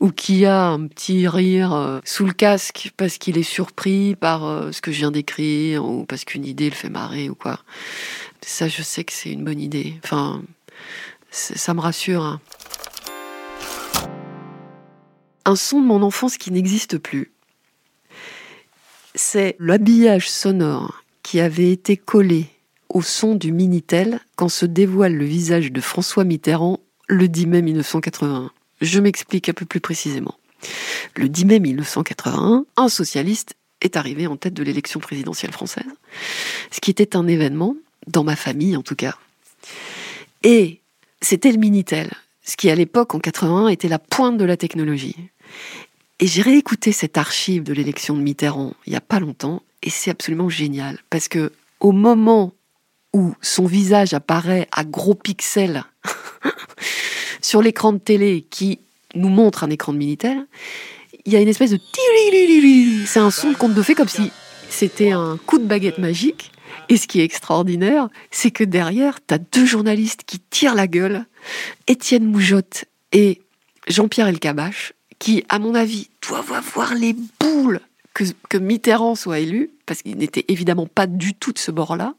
ou 0.00 0.10
qui 0.10 0.44
a 0.44 0.66
un 0.66 0.86
petit 0.86 1.26
rire 1.26 1.72
euh, 1.72 2.00
sous 2.04 2.26
le 2.26 2.32
casque 2.32 2.92
parce 2.98 3.16
qu'il 3.16 3.38
est 3.38 3.42
surpris 3.42 4.14
par 4.14 4.44
euh, 4.44 4.72
ce 4.72 4.82
que 4.82 4.92
je 4.92 4.98
viens 4.98 5.10
d'écrire, 5.10 5.86
ou 5.86 6.04
parce 6.04 6.26
qu'une 6.26 6.44
idée 6.44 6.68
le 6.68 6.76
fait 6.76 6.90
marrer, 6.90 7.30
ou 7.30 7.34
quoi, 7.34 7.60
ça, 8.42 8.68
je 8.68 8.82
sais 8.82 9.04
que 9.04 9.12
c'est 9.12 9.32
une 9.32 9.44
bonne 9.44 9.60
idée. 9.60 9.94
Enfin, 10.04 10.42
ça 11.30 11.72
me 11.72 11.80
rassure. 11.80 12.24
Hein. 12.24 12.40
Un 15.46 15.56
son 15.56 15.80
de 15.80 15.86
mon 15.86 16.02
enfance 16.02 16.36
qui 16.36 16.50
n'existe 16.50 16.98
plus 16.98 17.30
c'est 19.14 19.56
l'habillage 19.58 20.28
sonore 20.28 21.04
qui 21.22 21.40
avait 21.40 21.70
été 21.70 21.96
collé 21.96 22.46
au 22.88 23.02
son 23.02 23.34
du 23.34 23.52
Minitel 23.52 24.20
quand 24.36 24.48
se 24.48 24.66
dévoile 24.66 25.14
le 25.14 25.24
visage 25.24 25.72
de 25.72 25.80
François 25.80 26.24
Mitterrand 26.24 26.80
le 27.06 27.28
10 27.28 27.46
mai 27.46 27.62
1981. 27.62 28.50
Je 28.80 29.00
m'explique 29.00 29.48
un 29.48 29.52
peu 29.52 29.66
plus 29.66 29.80
précisément. 29.80 30.36
Le 31.16 31.28
10 31.28 31.44
mai 31.44 31.60
1981, 31.60 32.64
un 32.76 32.88
socialiste 32.88 33.54
est 33.80 33.96
arrivé 33.96 34.26
en 34.26 34.36
tête 34.36 34.54
de 34.54 34.62
l'élection 34.62 35.00
présidentielle 35.00 35.52
française, 35.52 35.86
ce 36.70 36.80
qui 36.80 36.90
était 36.90 37.16
un 37.16 37.26
événement, 37.26 37.76
dans 38.06 38.24
ma 38.24 38.36
famille 38.36 38.76
en 38.76 38.82
tout 38.82 38.96
cas. 38.96 39.16
Et 40.42 40.80
c'était 41.20 41.52
le 41.52 41.58
Minitel, 41.58 42.10
ce 42.42 42.56
qui 42.56 42.70
à 42.70 42.74
l'époque, 42.74 43.14
en 43.14 43.20
81, 43.20 43.68
était 43.68 43.88
la 43.88 43.98
pointe 43.98 44.36
de 44.38 44.44
la 44.44 44.56
technologie. 44.56 45.16
Et 46.20 46.26
j'ai 46.26 46.42
réécouté 46.42 46.92
cette 46.92 47.16
archive 47.16 47.62
de 47.62 47.72
l'élection 47.72 48.14
de 48.14 48.20
Mitterrand 48.20 48.74
il 48.86 48.90
n'y 48.90 48.96
a 48.96 49.00
pas 49.00 49.20
longtemps, 49.20 49.62
et 49.82 49.88
c'est 49.88 50.10
absolument 50.10 50.50
génial, 50.50 50.98
parce 51.08 51.28
que 51.28 51.52
au 51.80 51.92
moment 51.92 52.52
où 53.14 53.34
son 53.40 53.64
visage 53.64 54.12
apparaît 54.12 54.68
à 54.70 54.84
gros 54.84 55.14
pixels 55.14 55.84
sur 57.40 57.62
l'écran 57.62 57.94
de 57.94 57.98
télé 57.98 58.46
qui 58.50 58.80
nous 59.14 59.30
montre 59.30 59.64
un 59.64 59.70
écran 59.70 59.92
de 59.94 59.98
Minitel, 59.98 60.46
il 61.24 61.32
y 61.32 61.36
a 61.36 61.40
une 61.40 61.48
espèce 61.48 61.70
de 61.70 61.80
c'est 63.06 63.18
un 63.18 63.30
son 63.30 63.50
de 63.50 63.56
conte 63.56 63.74
de 63.74 63.82
fées 63.82 63.94
comme 63.94 64.08
si 64.08 64.30
c'était 64.68 65.10
un 65.10 65.38
coup 65.46 65.58
de 65.58 65.64
baguette 65.64 65.98
magique. 65.98 66.52
Et 66.88 66.96
ce 66.96 67.06
qui 67.06 67.20
est 67.20 67.24
extraordinaire, 67.24 68.08
c'est 68.30 68.50
que 68.50 68.64
derrière, 68.64 69.18
tu 69.24 69.34
as 69.34 69.38
deux 69.38 69.66
journalistes 69.66 70.22
qui 70.24 70.38
tirent 70.38 70.74
la 70.74 70.86
gueule, 70.86 71.26
Étienne 71.86 72.24
Moujotte 72.24 72.84
et 73.12 73.42
Jean-Pierre 73.88 74.28
Elkabach, 74.28 74.92
qui, 75.20 75.44
à 75.48 75.60
mon 75.60 75.76
avis, 75.76 76.08
doivent 76.26 76.52
avoir 76.52 76.94
les 76.94 77.14
boules 77.38 77.80
que, 78.14 78.24
que 78.48 78.58
Mitterrand 78.58 79.14
soit 79.14 79.38
élu, 79.38 79.70
parce 79.86 80.02
qu'il 80.02 80.16
n'était 80.16 80.46
évidemment 80.48 80.86
pas 80.86 81.06
du 81.06 81.34
tout 81.34 81.52
de 81.52 81.58
ce 81.58 81.70
bord-là. 81.70 82.14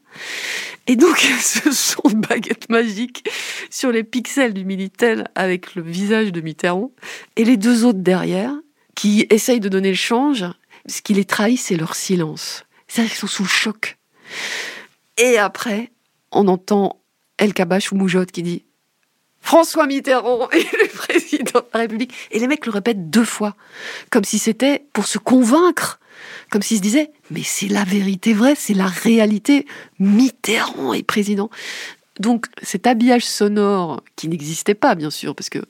Et 0.86 0.96
donc, 0.96 1.18
ce 1.40 1.70
son 1.70 2.08
de 2.08 2.14
baguette 2.26 2.70
magique 2.70 3.28
sur 3.68 3.92
les 3.92 4.04
pixels 4.04 4.54
du 4.54 4.64
Minitel 4.64 5.28
avec 5.34 5.74
le 5.74 5.82
visage 5.82 6.32
de 6.32 6.40
Mitterrand, 6.40 6.92
et 7.36 7.44
les 7.44 7.58
deux 7.58 7.84
autres 7.84 7.98
derrière, 7.98 8.54
qui 8.94 9.26
essayent 9.28 9.60
de 9.60 9.68
donner 9.68 9.90
le 9.90 9.94
change, 9.94 10.46
ce 10.86 11.02
qui 11.02 11.12
les 11.12 11.24
trahit, 11.24 11.58
c'est 11.58 11.76
leur 11.76 11.94
silence. 11.94 12.64
C'est-à-dire 12.88 13.10
qu'ils 13.12 13.20
sont 13.20 13.26
sous 13.26 13.42
le 13.42 13.48
choc. 13.48 13.98
Et 15.18 15.38
après, 15.38 15.90
on 16.30 16.46
entend 16.48 17.00
El 17.36 17.52
Kabach 17.52 17.90
ou 17.92 17.96
Moujotte 17.96 18.32
qui 18.32 18.42
dit 18.42 18.64
François 19.42 19.86
Mitterrand 19.86 20.48
est 20.52 20.72
le 20.72 20.88
président 20.88 21.60
de 21.60 21.66
la 21.74 21.80
République. 21.80 22.14
Et 22.30 22.38
les 22.38 22.46
mecs 22.46 22.64
le 22.64 22.72
répètent 22.72 23.10
deux 23.10 23.24
fois, 23.24 23.54
comme 24.10 24.24
si 24.24 24.38
c'était 24.38 24.84
pour 24.92 25.06
se 25.06 25.18
convaincre, 25.18 26.00
comme 26.50 26.62
s'ils 26.62 26.78
se 26.78 26.82
disaient 26.82 27.10
Mais 27.30 27.42
c'est 27.44 27.68
la 27.68 27.84
vérité 27.84 28.32
vraie, 28.32 28.54
c'est 28.56 28.74
la 28.74 28.86
réalité. 28.86 29.66
Mitterrand 29.98 30.94
est 30.94 31.02
président. 31.02 31.50
Donc 32.20 32.46
cet 32.62 32.86
habillage 32.86 33.24
sonore 33.24 34.02
qui 34.16 34.28
n'existait 34.28 34.74
pas 34.74 34.94
bien 34.94 35.10
sûr 35.10 35.34
parce 35.34 35.48
que 35.48 35.60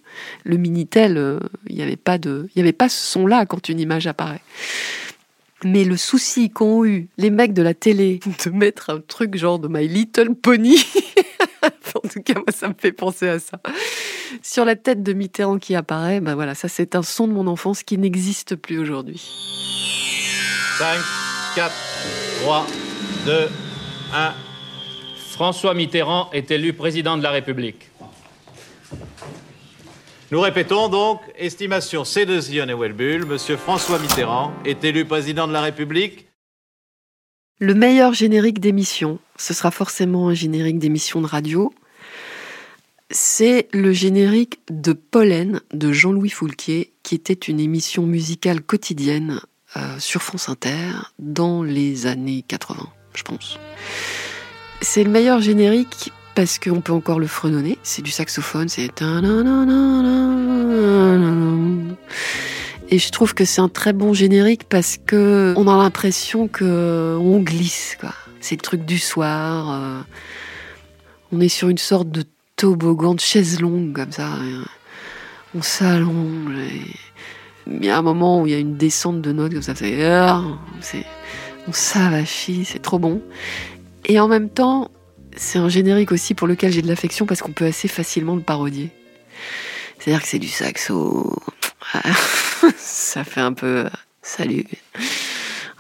le 0.45 0.57
minitel 0.57 1.17
euh, 1.17 1.39
il 1.69 1.77
n'y 1.77 1.83
avait 1.83 1.97
pas 1.97 2.19
de 2.19 2.49
y 2.57 2.61
avait 2.61 2.73
pas 2.73 2.89
ce 2.89 3.13
son 3.13 3.29
là 3.29 3.47
quand 3.47 3.69
une 3.69 3.79
image 3.79 4.09
apparaît. 4.09 4.43
Mais 5.65 5.85
le 5.85 5.97
souci 5.97 6.51
qu'ont 6.51 6.85
eu 6.85 7.09
les 7.19 7.31
mecs 7.31 7.55
de 7.55 7.63
la 7.63 7.75
télé 7.75 8.19
de 8.45 8.51
mettre 8.51 8.91
un 8.91 9.01
truc 9.01 9.37
genre 9.37 9.59
de 9.59 9.69
My 9.69 9.87
Little 9.87 10.35
Pony, 10.35 10.85
tout 12.13 12.23
cas 12.23 12.35
moi 12.35 12.45
ça 12.51 12.69
me 12.69 12.75
fait 12.77 12.93
penser 12.93 13.29
à 13.29 13.39
ça, 13.39 13.59
sur 14.43 14.65
la 14.65 14.77
tête 14.77 15.03
de 15.03 15.13
Mitterrand 15.13 15.59
qui 15.59 15.75
apparaît, 15.75 16.21
ben 16.21 16.35
voilà, 16.35 16.55
ça 16.55 16.69
c'est 16.69 16.95
un 16.95 17.03
son 17.03 17.27
de 17.29 17.33
mon 17.33 17.47
enfance 17.47 17.83
qui 17.83 17.99
n'existe 17.99 18.57
plus 18.57 18.79
aujourd'hui. 18.79 19.23
5, 20.79 20.99
4, 21.55 21.73
3, 22.43 22.67
2, 23.27 23.49
1. 24.15 24.35
François 25.33 25.75
Mitterrand 25.75 26.29
est 26.33 26.51
élu 26.51 26.73
président 26.73 27.17
de 27.17 27.23
la 27.23 27.31
République. 27.31 27.89
Nous 30.31 30.41
répétons 30.41 30.89
donc, 30.89 31.21
estimation 31.37 32.05
C 32.05 32.27
de 32.27 32.41
Zion 32.41 32.69
et 32.69 32.75
Welbull, 32.75 33.27
Monsieur 33.27 33.57
François 33.57 33.99
Mitterrand 33.99 34.53
est 34.65 34.83
élu 34.85 35.05
président 35.05 35.47
de 35.47 35.53
la 35.53 35.61
République. 35.61 36.27
Le 37.59 37.75
meilleur 37.75 38.13
générique 38.13 38.59
d'émission, 38.59 39.19
ce 39.37 39.55
sera 39.55 39.71
forcément 39.71 40.29
un 40.29 40.35
générique 40.35 40.79
d'émission 40.79 41.21
de 41.21 41.27
radio. 41.27 41.73
C'est 43.15 43.69
le 43.75 43.93
générique 43.93 44.61
de 44.71 44.95
Pollen 44.95 45.61
de 45.75 45.93
Jean-Louis 45.93 46.31
Foulquier, 46.31 46.95
qui 47.03 47.15
était 47.15 47.35
une 47.35 47.61
émission 47.61 48.07
musicale 48.07 48.63
quotidienne 48.63 49.39
euh, 49.77 49.99
sur 49.99 50.23
France 50.23 50.49
Inter 50.49 50.93
dans 51.19 51.63
les 51.63 52.07
années 52.07 52.43
80, 52.49 52.89
je 53.15 53.23
pense. 53.23 53.59
C'est 54.81 55.05
le 55.05 55.11
meilleur 55.11 55.43
générique 55.43 56.11
parce 56.35 56.59
qu'on 56.59 56.81
peut 56.81 56.95
encore 56.95 57.21
le 57.21 57.27
fredonner. 57.27 57.77
C'est 57.83 58.01
du 58.01 58.11
saxophone, 58.11 58.71
c'est. 58.71 58.89
Et 62.89 62.99
je 62.99 63.11
trouve 63.11 63.35
que 63.35 63.45
c'est 63.45 63.61
un 63.61 63.69
très 63.69 63.93
bon 63.93 64.15
générique 64.15 64.65
parce 64.65 64.97
que 64.97 65.53
on 65.59 65.69
a 65.69 65.77
l'impression 65.77 66.49
que 66.49 67.19
on 67.21 67.41
glisse. 67.41 67.99
C'est 68.41 68.57
le 68.57 68.63
truc 68.63 68.87
du 68.87 68.99
soir. 68.99 69.71
Euh, 69.71 70.01
on 71.31 71.41
est 71.41 71.49
sur 71.49 71.69
une 71.69 71.79
sorte 71.79 72.11
de 72.11 72.25
toboggan 72.63 73.15
de 73.15 73.21
chaise 73.21 73.61
longue 73.61 73.93
comme 73.93 74.13
ça. 74.13 74.29
On 75.53 75.63
s'allonge. 75.63 76.55
Il 77.67 77.85
y 77.85 77.91
a 77.91 77.99
un 77.99 78.03
moment 78.03 78.41
où 78.41 78.47
il 78.47 78.53
y 78.53 78.55
a 78.55 78.59
une 78.61 78.77
descente 78.77 79.21
de 79.21 79.33
notes 79.33 79.53
comme 79.53 79.63
ça. 79.63 79.75
C'est, 79.75 81.05
on 81.67 81.73
s'avachit, 81.73 82.65
c'est 82.65 82.79
trop 82.79 83.01
bon. 83.01 83.21
Et 84.05 84.21
en 84.21 84.29
même 84.29 84.49
temps, 84.49 84.93
c'est 85.37 85.59
un 85.59 85.69
générique 85.69 86.13
aussi 86.13 86.35
pour 86.35 86.47
lequel 86.47 86.71
j'ai 86.71 86.83
de 86.83 86.87
l'affection 86.87 87.27
parce 87.27 87.43
qu'on 87.43 87.51
peut 87.51 87.67
assez 87.67 87.89
facilement 87.89 88.37
le 88.37 88.43
parodier. 88.43 88.91
C'est-à-dire 89.99 90.23
que 90.23 90.29
c'est 90.29 90.39
du 90.39 90.47
saxo. 90.47 91.37
ça 92.77 93.25
fait 93.25 93.41
un 93.41 93.55
peu 93.55 93.87
salut. 94.23 94.67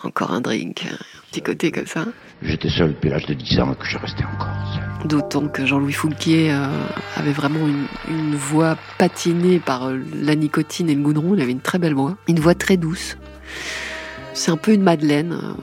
Encore 0.02 0.32
un 0.32 0.40
drink, 0.40 0.84
un 0.90 0.98
petit 1.30 1.42
côté 1.42 1.70
comme 1.70 1.86
ça. 1.86 2.06
J'étais 2.42 2.70
seul 2.70 2.88
depuis 2.88 3.10
l'âge 3.10 3.26
de 3.26 3.34
10 3.34 3.60
ans 3.60 3.72
que 3.74 3.86
je 3.86 3.98
restais 3.98 4.24
encore 4.24 4.74
seul. 4.74 4.91
D'autant 5.04 5.48
que 5.48 5.66
Jean-Louis 5.66 5.92
Foulquier 5.92 6.52
euh, 6.52 6.66
avait 7.16 7.32
vraiment 7.32 7.66
une, 7.66 7.86
une, 8.08 8.36
voix 8.36 8.76
patinée 8.98 9.58
par 9.58 9.88
euh, 9.88 9.98
la 10.14 10.36
nicotine 10.36 10.88
et 10.88 10.94
le 10.94 11.02
goudron. 11.02 11.34
Il 11.34 11.40
avait 11.40 11.52
une 11.52 11.60
très 11.60 11.78
belle 11.78 11.94
voix, 11.94 12.16
une 12.28 12.38
voix 12.38 12.54
très 12.54 12.76
douce. 12.76 13.16
C'est 14.32 14.50
un 14.50 14.56
peu 14.56 14.72
une 14.72 14.82
Madeleine. 14.82 15.32
Euh, 15.32 15.54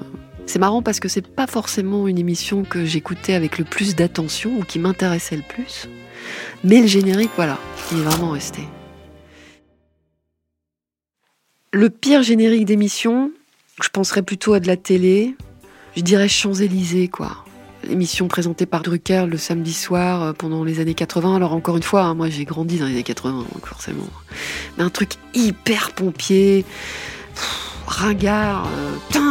c'est 0.45 0.59
marrant 0.59 0.81
parce 0.81 0.99
que 0.99 1.07
c'est 1.07 1.25
pas 1.25 1.47
forcément 1.47 2.07
une 2.07 2.17
émission 2.17 2.63
que 2.63 2.83
j'écoutais 2.83 3.33
avec 3.33 3.59
le 3.59 3.65
plus 3.65 3.95
d'attention 3.95 4.57
ou 4.57 4.63
qui 4.63 4.79
m'intéressait 4.79 5.37
le 5.37 5.43
plus. 5.47 5.87
Mais 6.63 6.81
le 6.81 6.87
générique, 6.87 7.31
voilà, 7.35 7.57
il 7.91 7.99
est 7.99 8.03
vraiment 8.03 8.31
resté. 8.31 8.61
Le 11.71 11.89
pire 11.89 12.23
générique 12.23 12.65
d'émission, 12.65 13.31
je 13.81 13.89
penserais 13.89 14.23
plutôt 14.23 14.53
à 14.53 14.59
de 14.59 14.67
la 14.67 14.75
télé. 14.75 15.35
Je 15.95 16.01
dirais 16.01 16.27
Champs-Élysées, 16.27 17.07
quoi. 17.07 17.45
L'émission 17.83 18.27
présentée 18.27 18.65
par 18.65 18.81
Drucker 18.83 19.25
le 19.27 19.37
samedi 19.37 19.73
soir 19.73 20.21
euh, 20.23 20.33
pendant 20.33 20.63
les 20.63 20.79
années 20.79 20.93
80. 20.93 21.35
Alors 21.35 21.53
encore 21.53 21.77
une 21.77 21.83
fois, 21.83 22.03
hein, 22.03 22.13
moi 22.13 22.29
j'ai 22.29 22.45
grandi 22.45 22.77
dans 22.77 22.85
les 22.85 22.93
années 22.93 23.03
80, 23.03 23.45
donc 23.53 23.65
forcément. 23.65 24.07
Mais 24.77 24.83
un 24.83 24.89
truc 24.89 25.13
hyper 25.33 25.91
pompier 25.91 26.65
ringard, 27.87 28.67
euh, 29.15 29.29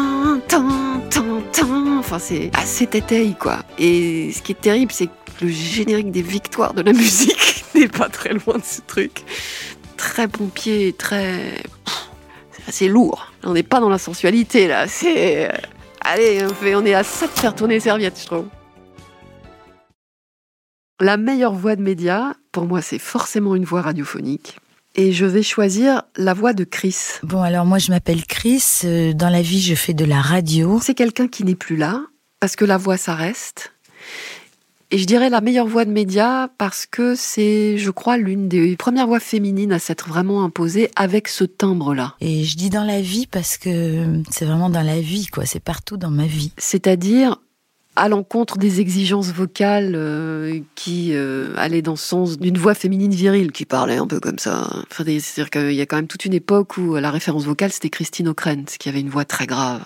enfin 1.98 2.18
c'est 2.18 2.50
assez 2.54 2.86
tétaille 2.86 3.34
quoi. 3.34 3.58
Et 3.78 4.32
ce 4.32 4.42
qui 4.42 4.52
est 4.52 4.60
terrible, 4.60 4.92
c'est 4.92 5.06
que 5.06 5.12
le 5.42 5.48
générique 5.48 6.10
des 6.10 6.22
victoires 6.22 6.74
de 6.74 6.82
la 6.82 6.92
musique 6.94 7.64
n'est 7.74 7.88
pas 7.88 8.08
très 8.08 8.30
loin 8.30 8.56
de 8.56 8.64
ce 8.64 8.80
truc. 8.86 9.24
Très 9.96 10.26
pompier, 10.28 10.94
très. 10.94 11.62
C'est 12.52 12.68
assez 12.68 12.88
lourd. 12.88 13.32
On 13.44 13.52
n'est 13.52 13.62
pas 13.62 13.80
dans 13.80 13.90
la 13.90 13.98
sensualité 13.98 14.68
là, 14.68 14.88
c'est. 14.88 15.50
Allez, 16.00 16.44
on, 16.44 16.54
fait, 16.54 16.74
on 16.74 16.84
est 16.84 16.94
à 16.94 17.04
ça 17.04 17.26
de 17.26 17.32
faire 17.32 17.54
tourner 17.54 17.74
les 17.74 17.80
serviettes, 17.80 18.20
je 18.20 18.26
trouve. 18.26 18.46
La 21.00 21.16
meilleure 21.16 21.54
voix 21.54 21.76
de 21.76 21.82
média, 21.82 22.34
pour 22.52 22.66
moi, 22.66 22.82
c'est 22.82 22.98
forcément 22.98 23.54
une 23.54 23.64
voix 23.64 23.82
radiophonique 23.82 24.58
et 24.98 25.12
je 25.12 25.24
vais 25.24 25.44
choisir 25.44 26.02
la 26.16 26.34
voix 26.34 26.52
de 26.52 26.64
Chris. 26.64 26.96
Bon, 27.22 27.40
alors 27.40 27.64
moi 27.64 27.78
je 27.78 27.90
m'appelle 27.90 28.26
Chris, 28.26 28.80
euh, 28.84 29.12
dans 29.12 29.28
la 29.28 29.42
vie 29.42 29.60
je 29.60 29.76
fais 29.76 29.94
de 29.94 30.04
la 30.04 30.20
radio. 30.20 30.80
C'est 30.82 30.94
quelqu'un 30.94 31.28
qui 31.28 31.44
n'est 31.44 31.54
plus 31.54 31.76
là, 31.76 32.02
parce 32.40 32.56
que 32.56 32.64
la 32.64 32.76
voix 32.76 32.96
ça 32.96 33.14
reste. 33.14 33.72
Et 34.90 34.96
je 34.96 35.04
dirais 35.04 35.28
la 35.28 35.42
meilleure 35.42 35.66
voix 35.66 35.84
de 35.84 35.90
média 35.90 36.48
parce 36.56 36.86
que 36.86 37.14
c'est, 37.14 37.76
je 37.76 37.90
crois, 37.90 38.16
l'une 38.16 38.48
des 38.48 38.74
premières 38.76 39.06
voix 39.06 39.20
féminines 39.20 39.72
à 39.72 39.78
s'être 39.78 40.08
vraiment 40.08 40.44
imposée 40.44 40.90
avec 40.96 41.28
ce 41.28 41.44
timbre-là. 41.44 42.14
Et 42.22 42.44
je 42.44 42.56
dis 42.56 42.70
dans 42.70 42.84
la 42.84 43.02
vie 43.02 43.26
parce 43.26 43.58
que 43.58 44.22
c'est 44.30 44.46
vraiment 44.46 44.70
dans 44.70 44.82
la 44.82 45.00
vie, 45.00 45.26
quoi. 45.26 45.44
C'est 45.44 45.60
partout 45.60 45.98
dans 45.98 46.10
ma 46.10 46.24
vie. 46.24 46.52
C'est-à-dire 46.56 47.36
à 47.96 48.08
l'encontre 48.08 48.56
des 48.58 48.80
exigences 48.80 49.32
vocales 49.32 49.94
euh, 49.94 50.60
qui 50.76 51.10
euh, 51.12 51.52
allaient 51.56 51.82
dans 51.82 51.92
le 51.92 51.98
sens 51.98 52.38
d'une 52.38 52.56
voix 52.56 52.74
féminine 52.74 53.10
virile 53.10 53.50
qui 53.50 53.64
parlait 53.64 53.96
un 53.96 54.06
peu 54.06 54.20
comme 54.20 54.38
ça. 54.38 54.68
Enfin, 54.90 55.04
c'est-à-dire 55.04 55.50
qu'il 55.50 55.72
y 55.72 55.80
a 55.80 55.86
quand 55.86 55.96
même 55.96 56.06
toute 56.06 56.24
une 56.24 56.32
époque 56.32 56.78
où 56.78 56.94
la 56.94 57.10
référence 57.10 57.44
vocale 57.44 57.72
c'était 57.72 57.90
Christine 57.90 58.28
O'Krent 58.28 58.76
qui 58.78 58.88
avait 58.88 59.00
une 59.00 59.10
voix 59.10 59.24
très 59.24 59.46
grave. 59.46 59.82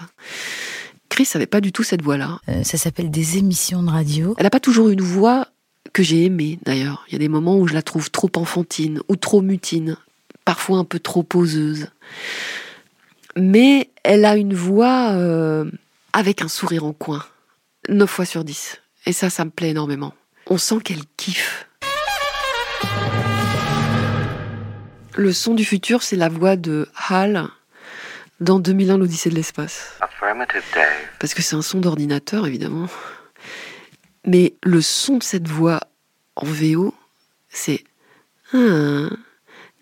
Chris 1.13 1.29
n'avait 1.35 1.47
pas 1.47 1.61
du 1.61 1.73
tout 1.73 1.83
cette 1.83 2.01
voix-là. 2.01 2.39
Euh, 2.49 2.65
ça 2.65 2.79
s'appelle 2.79 3.11
des 3.11 3.37
émissions 3.37 3.83
de 3.83 3.91
radio. 3.91 4.35
Elle 4.39 4.45
n'a 4.45 4.51
pas 4.51 4.61
toujours 4.61 4.89
une 4.89 5.03
voix 5.03 5.47
que 5.93 6.03
j'ai 6.03 6.25
aimée 6.25 6.59
d'ailleurs. 6.65 7.05
Il 7.07 7.13
y 7.13 7.17
a 7.17 7.19
des 7.19 7.29
moments 7.29 7.59
où 7.59 7.69
je 7.69 7.75
la 7.75 7.83
trouve 7.83 8.11
trop 8.11 8.31
enfantine 8.37 8.99
ou 9.11 9.17
trop 9.17 9.43
mutine, 9.43 9.99
parfois 10.47 10.79
un 10.79 10.85
peu 10.85 10.99
trop 10.99 11.23
poseuse. 11.23 11.89
Mais 13.37 13.91
elle 14.05 14.25
a 14.25 14.37
une 14.37 14.55
voix 14.55 15.11
euh, 15.11 15.71
avec 16.15 16.41
un 16.41 16.49
sourire 16.49 16.87
en 16.87 16.95
coin. 16.95 17.23
9 17.91 18.09
fois 18.09 18.25
sur 18.25 18.43
10. 18.43 18.81
Et 19.05 19.13
ça, 19.13 19.29
ça 19.29 19.45
me 19.45 19.51
plaît 19.51 19.69
énormément. 19.69 20.15
On 20.47 20.57
sent 20.57 20.79
qu'elle 20.83 21.03
kiffe. 21.19 21.69
Le 25.15 25.33
son 25.35 25.53
du 25.53 25.67
futur, 25.67 26.03
c'est 26.03 26.17
la 26.17 26.31
voix 26.31 26.57
de 26.57 26.89
Hal 27.11 27.49
dans 28.41 28.59
2001 28.59 28.97
l'Odyssée 28.97 29.29
de 29.29 29.35
l'espace. 29.35 29.99
Parce 31.19 31.35
que 31.35 31.43
c'est 31.43 31.57
un 31.57 31.63
son 31.63 31.81
d'ordinateur, 31.81 32.47
évidemment. 32.47 32.89
Mais 34.25 34.55
le 34.63 34.81
son 34.81 35.19
de 35.19 35.23
cette 35.23 35.49
voix 35.49 35.81
en 36.37 36.47
VO, 36.47 36.95
c'est 37.49 37.85
ah, 38.53 39.09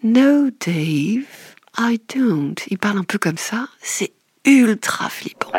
No, 0.02 0.50
Dave, 0.64 1.26
I 1.78 2.00
don't. 2.14 2.54
Il 2.68 2.78
parle 2.78 2.98
un 2.98 3.04
peu 3.04 3.18
comme 3.18 3.36
ça. 3.36 3.68
C'est 3.80 4.12
ultra 4.44 5.10
flippant. 5.10 5.50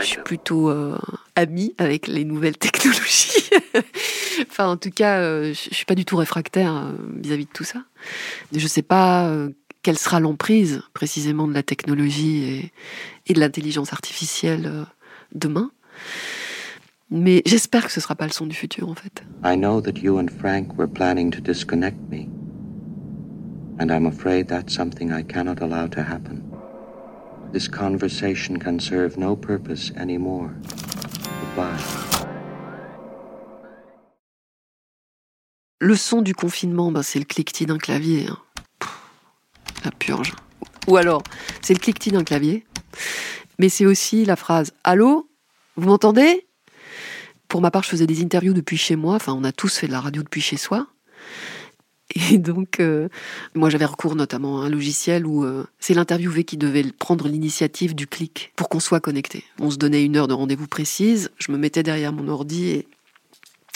Je 0.00 0.06
suis 0.06 0.20
plutôt 0.22 0.68
euh, 0.68 0.98
amie 1.36 1.74
avec 1.78 2.06
les 2.06 2.24
nouvelles 2.24 2.58
technologies. 2.58 3.50
enfin, 4.50 4.68
en 4.68 4.76
tout 4.76 4.90
cas, 4.90 5.20
euh, 5.20 5.54
je, 5.54 5.74
suis 5.74 5.84
pas 5.84 5.94
du 5.94 6.04
tout 6.04 6.16
réfractaire 6.16 6.74
euh, 6.74 6.92
vis-à-vis 7.16 7.46
de 7.46 7.52
tout 7.52 7.64
ça. 7.64 7.80
Je 8.54 8.66
sais 8.66 8.82
pas 8.82 9.26
euh, 9.28 9.50
quelle 9.82 9.98
sera 9.98 10.20
l'emprise 10.20 10.82
précisément 10.94 11.48
de 11.48 11.54
la 11.54 11.62
technologie 11.62 12.44
et, 12.44 12.72
et 13.26 13.34
de 13.34 13.40
l'intelligence 13.40 13.92
artificielle 13.92 14.66
euh, 14.66 14.84
demain. 15.34 15.70
Mais 17.10 17.42
j'espère 17.44 17.86
que 17.86 17.92
ce 17.92 18.00
sera 18.00 18.14
pas 18.14 18.26
le 18.26 18.32
son 18.32 18.46
du 18.46 18.54
futur 18.54 18.88
en 18.88 18.94
fait. 18.94 19.22
I 19.44 19.56
know 19.56 19.80
that 19.80 20.00
you 20.00 20.18
and 20.18 20.28
Frank 20.28 20.78
were 20.78 20.88
planning 20.88 21.30
to 21.30 21.40
disconnect 21.40 21.98
me. 22.10 22.28
And 23.78 23.90
I'm 23.90 24.06
afraid 24.06 24.46
that's 24.48 24.74
something 24.74 25.10
I 25.12 25.22
cannot 25.22 25.60
allow 25.60 25.88
to 25.88 26.00
happen. 26.00 26.42
This 27.52 27.68
conversation 27.68 28.58
can 28.58 28.78
serve 28.78 29.18
no 29.18 29.36
purpose 29.36 29.92
anymore. 29.96 30.50
Goodbye. 31.56 31.76
Le 35.80 35.96
son 35.96 36.22
du 36.22 36.34
confinement, 36.34 36.92
ben, 36.92 37.02
c'est 37.02 37.18
le 37.18 37.24
cliquetis 37.24 37.66
d'un 37.66 37.76
clavier. 37.78 38.28
hein. 38.30 38.38
La 39.84 39.90
purge. 39.90 40.32
Ou 40.88 40.96
alors, 40.96 41.22
c'est 41.60 41.74
le 41.74 41.78
cliquetis 41.78 42.10
d'un 42.10 42.24
clavier, 42.24 42.64
mais 43.58 43.68
c'est 43.68 43.86
aussi 43.86 44.24
la 44.24 44.36
phrase 44.36 44.72
Allô 44.84 45.28
Vous 45.76 45.88
m'entendez? 45.88 46.46
Pour 47.48 47.60
ma 47.60 47.70
part, 47.70 47.82
je 47.82 47.90
faisais 47.90 48.06
des 48.06 48.22
interviews 48.22 48.54
depuis 48.54 48.76
chez 48.76 48.96
moi. 48.96 49.14
Enfin, 49.14 49.34
on 49.34 49.44
a 49.44 49.52
tous 49.52 49.76
fait 49.76 49.86
de 49.86 49.92
la 49.92 50.00
radio 50.00 50.22
depuis 50.22 50.40
chez 50.40 50.56
soi. 50.56 50.86
Et 52.14 52.38
donc, 52.38 52.80
euh, 52.80 53.08
moi, 53.54 53.70
j'avais 53.70 53.84
recours 53.84 54.16
notamment 54.16 54.62
à 54.62 54.66
un 54.66 54.68
logiciel 54.68 55.26
où 55.26 55.44
euh, 55.44 55.66
c'est 55.78 55.94
l'interviewé 55.94 56.44
qui 56.44 56.56
devait 56.56 56.84
prendre 56.98 57.28
l'initiative 57.28 57.94
du 57.94 58.06
clic 58.06 58.52
pour 58.56 58.68
qu'on 58.68 58.80
soit 58.80 59.00
connecté. 59.00 59.44
On 59.58 59.70
se 59.70 59.76
donnait 59.76 60.04
une 60.04 60.16
heure 60.16 60.28
de 60.28 60.34
rendez-vous 60.34 60.66
précise, 60.66 61.30
je 61.38 61.52
me 61.52 61.58
mettais 61.58 61.82
derrière 61.82 62.12
mon 62.12 62.28
ordi 62.28 62.68
et 62.70 62.88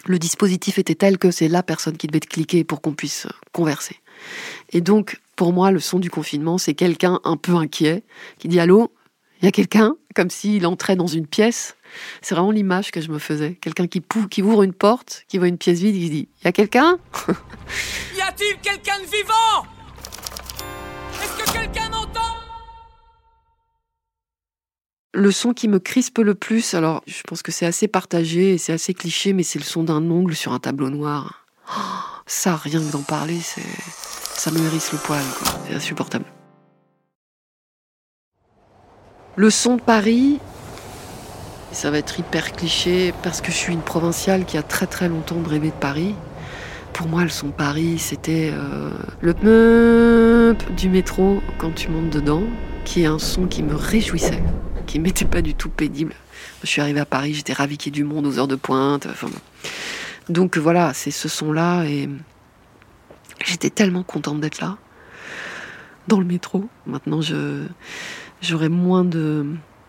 le 0.06 0.18
dispositif 0.18 0.78
était 0.78 0.94
tel 0.94 1.18
que 1.18 1.30
c'est 1.30 1.48
la 1.48 1.62
personne 1.62 1.96
qui 1.96 2.06
devait 2.06 2.20
cliquer 2.20 2.64
pour 2.64 2.80
qu'on 2.80 2.92
puisse 2.92 3.26
converser. 3.52 3.96
Et 4.72 4.80
donc, 4.80 5.20
pour 5.36 5.52
moi, 5.52 5.70
le 5.70 5.80
son 5.80 5.98
du 5.98 6.10
confinement, 6.10 6.56
c'est 6.56 6.74
quelqu'un 6.74 7.20
un 7.24 7.36
peu 7.36 7.54
inquiet 7.54 8.02
qui 8.38 8.48
dit 8.48 8.58
Allô 8.58 8.92
Il 9.40 9.44
y 9.44 9.48
a 9.48 9.52
quelqu'un? 9.52 9.94
Comme 10.14 10.30
s'il 10.30 10.66
entrait 10.66 10.96
dans 10.96 11.06
une 11.06 11.26
pièce. 11.26 11.76
C'est 12.22 12.34
vraiment 12.34 12.50
l'image 12.50 12.90
que 12.90 13.02
je 13.02 13.10
me 13.10 13.18
faisais. 13.18 13.54
Quelqu'un 13.60 13.86
qui, 13.86 14.02
qui 14.30 14.42
ouvre 14.42 14.62
une 14.62 14.72
porte, 14.72 15.24
qui 15.28 15.36
voit 15.36 15.48
une 15.48 15.58
pièce 15.58 15.78
vide, 15.78 15.94
qui 15.94 16.10
dit 16.10 16.28
Il 16.40 16.44
y 16.46 16.48
a 16.48 16.52
quelqu'un? 16.52 16.98
Y 18.16 18.20
a-t-il 18.22 18.58
quelqu'un 18.60 18.98
de 18.98 19.04
vivant? 19.04 19.66
Est-ce 21.22 21.44
que 21.44 21.52
quelqu'un 21.52 21.90
m'entend? 21.90 22.20
Le 25.12 25.30
son 25.30 25.52
qui 25.52 25.68
me 25.68 25.78
crispe 25.78 26.18
le 26.18 26.34
plus, 26.34 26.74
alors 26.74 27.02
je 27.06 27.22
pense 27.22 27.42
que 27.42 27.52
c'est 27.52 27.66
assez 27.66 27.88
partagé 27.88 28.54
et 28.54 28.58
c'est 28.58 28.72
assez 28.72 28.94
cliché, 28.94 29.32
mais 29.32 29.42
c'est 29.42 29.58
le 29.58 29.64
son 29.64 29.82
d'un 29.82 30.10
ongle 30.10 30.34
sur 30.34 30.52
un 30.52 30.58
tableau 30.58 30.90
noir. 30.90 31.46
Oh, 31.70 31.80
ça, 32.26 32.56
rien 32.56 32.80
que 32.80 32.92
d'en 32.92 33.02
parler, 33.02 33.38
c'est 33.40 33.62
ça 34.36 34.50
me 34.50 34.58
hérisse 34.58 34.92
le 34.92 34.98
poil. 34.98 35.22
C'est 35.66 35.74
insupportable. 35.74 36.24
Le 39.36 39.50
son 39.50 39.76
de 39.76 39.82
Paris, 39.82 40.38
ça 41.72 41.90
va 41.90 41.98
être 41.98 42.18
hyper 42.18 42.52
cliché 42.52 43.12
parce 43.22 43.40
que 43.40 43.50
je 43.50 43.56
suis 43.56 43.72
une 43.72 43.82
provinciale 43.82 44.44
qui 44.44 44.56
a 44.56 44.62
très 44.62 44.86
très 44.86 45.08
longtemps 45.08 45.36
rêvé 45.46 45.68
de 45.68 45.74
Paris. 45.74 46.14
Pour 46.92 47.08
moi, 47.08 47.22
le 47.22 47.28
son 47.28 47.48
de 47.48 47.52
Paris, 47.52 47.98
c'était 47.98 48.50
euh, 48.52 48.90
le 49.20 49.34
peup 49.34 50.74
du 50.74 50.88
métro 50.88 51.42
quand 51.58 51.74
tu 51.74 51.90
montes 51.90 52.08
dedans, 52.08 52.44
qui 52.84 53.02
est 53.02 53.06
un 53.06 53.18
son 53.18 53.46
qui 53.46 53.62
me 53.62 53.74
réjouissait, 53.74 54.42
qui 54.86 54.98
m'était 54.98 55.26
pas 55.26 55.42
du 55.42 55.54
tout 55.54 55.68
pénible. 55.68 56.14
Je 56.62 56.68
suis 56.68 56.80
arrivée 56.80 57.00
à 57.00 57.06
Paris, 57.06 57.34
j'étais 57.34 57.52
ravie 57.52 57.76
du 57.76 58.04
monde 58.04 58.26
aux 58.26 58.38
heures 58.38 58.48
de 58.48 58.56
pointe. 58.56 59.06
Donc 60.30 60.56
voilà, 60.56 60.94
c'est 60.94 61.10
ce 61.10 61.28
son-là 61.28 61.84
et 61.84 62.08
j'étais 63.44 63.70
tellement 63.70 64.02
contente 64.02 64.40
d'être 64.40 64.60
là, 64.60 64.76
dans 66.08 66.20
le 66.20 66.26
métro. 66.26 66.68
Maintenant, 66.86 67.20
je 67.20 67.66
j'aurais 68.42 68.68
moins 68.68 69.04
de 69.04 69.46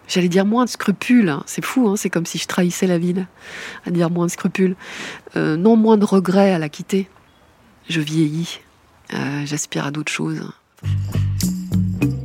J'allais 0.07 0.29
dire 0.29 0.45
moins 0.45 0.63
de 0.63 0.69
scrupules, 0.69 1.27
hein. 1.27 1.43
c'est 1.47 1.63
fou, 1.63 1.89
hein. 1.89 1.95
c'est 1.97 2.09
comme 2.09 2.25
si 2.25 2.37
je 2.37 2.47
trahissais 2.47 2.87
la 2.87 2.97
ville, 2.97 3.27
à 3.85 3.91
dire 3.91 4.09
moins 4.09 4.25
de 4.25 4.31
scrupules. 4.31 4.77
Euh, 5.35 5.57
non, 5.57 5.75
moins 5.75 5.97
de 5.97 6.05
regrets 6.05 6.51
à 6.53 6.59
la 6.59 6.69
quitter. 6.69 7.09
Je 7.89 8.01
vieillis, 8.01 8.59
Euh, 9.13 9.45
j'aspire 9.45 9.85
à 9.85 9.91
d'autres 9.91 10.11
choses. 10.11 10.41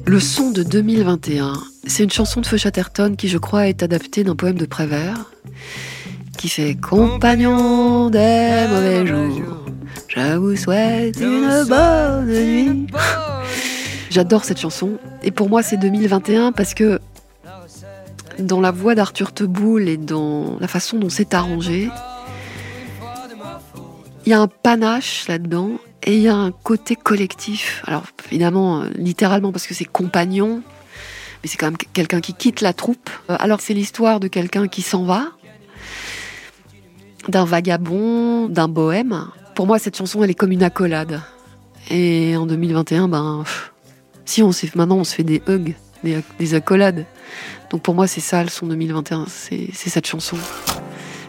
Le 0.04 0.18
son 0.18 0.50
de 0.50 0.64
2021, 0.64 1.52
c'est 1.86 2.02
une 2.02 2.10
chanson 2.10 2.40
de 2.40 2.46
Feu 2.46 2.56
Chatterton 2.56 3.14
qui, 3.16 3.28
je 3.28 3.38
crois, 3.38 3.68
est 3.68 3.84
adaptée 3.84 4.24
d'un 4.24 4.34
poème 4.34 4.58
de 4.58 4.66
Prévert, 4.66 5.30
qui 6.38 6.48
fait 6.48 6.74
Compagnon 6.74 8.10
des 8.10 8.66
mauvais 8.68 9.06
jours, 9.06 9.61
je 10.14 10.36
vous 10.36 10.56
souhaite 10.56 11.18
une 11.20 11.64
bonne 11.68 12.26
nuit. 12.26 12.86
J'adore 14.10 14.44
cette 14.44 14.60
chanson, 14.60 14.98
et 15.22 15.30
pour 15.30 15.48
moi, 15.48 15.62
c'est 15.62 15.78
2021 15.78 16.52
parce 16.52 16.74
que 16.74 17.00
dans 18.38 18.60
la 18.60 18.70
voix 18.70 18.94
d'Arthur 18.94 19.32
Teboul 19.32 19.88
et 19.88 19.96
dans 19.96 20.58
la 20.60 20.68
façon 20.68 20.98
dont 20.98 21.08
c'est 21.08 21.32
arrangé, 21.32 21.88
il 24.26 24.30
y 24.30 24.34
a 24.34 24.40
un 24.40 24.48
panache 24.48 25.26
là-dedans 25.28 25.70
et 26.04 26.16
il 26.16 26.22
y 26.22 26.28
a 26.28 26.34
un 26.34 26.50
côté 26.52 26.94
collectif. 26.94 27.82
Alors 27.86 28.04
évidemment, 28.26 28.82
euh, 28.82 28.88
littéralement 28.94 29.50
parce 29.50 29.66
que 29.66 29.74
c'est 29.74 29.84
compagnon, 29.84 30.62
mais 31.42 31.48
c'est 31.48 31.56
quand 31.56 31.66
même 31.66 31.78
quelqu'un 31.92 32.20
qui 32.20 32.34
quitte 32.34 32.60
la 32.60 32.72
troupe. 32.72 33.10
Euh, 33.30 33.36
Alors 33.40 33.60
c'est 33.60 33.74
l'histoire 33.74 34.20
de 34.20 34.28
quelqu'un 34.28 34.68
qui 34.68 34.82
s'en 34.82 35.04
va, 35.04 35.28
d'un 37.28 37.44
vagabond, 37.44 38.48
d'un 38.48 38.68
bohème. 38.68 39.26
Pour 39.54 39.66
moi, 39.66 39.78
cette 39.78 39.96
chanson, 39.96 40.22
elle 40.24 40.30
est 40.30 40.34
comme 40.34 40.52
une 40.52 40.62
accolade. 40.62 41.20
Et 41.90 42.36
en 42.36 42.46
2021, 42.46 43.08
ben, 43.08 43.44
si 44.24 44.42
on 44.42 44.52
s'est, 44.52 44.70
maintenant 44.74 44.96
on 44.96 45.04
se 45.04 45.14
fait 45.14 45.24
des 45.24 45.42
hugs, 45.46 45.74
des, 46.02 46.20
des 46.38 46.54
accolades. 46.54 47.04
Donc 47.70 47.82
pour 47.82 47.94
moi, 47.94 48.06
c'est 48.06 48.20
ça 48.20 48.42
le 48.42 48.48
son 48.48 48.66
2021, 48.66 49.26
c'est 49.28 49.68
c'est 49.72 49.90
cette 49.90 50.06
chanson. 50.06 50.36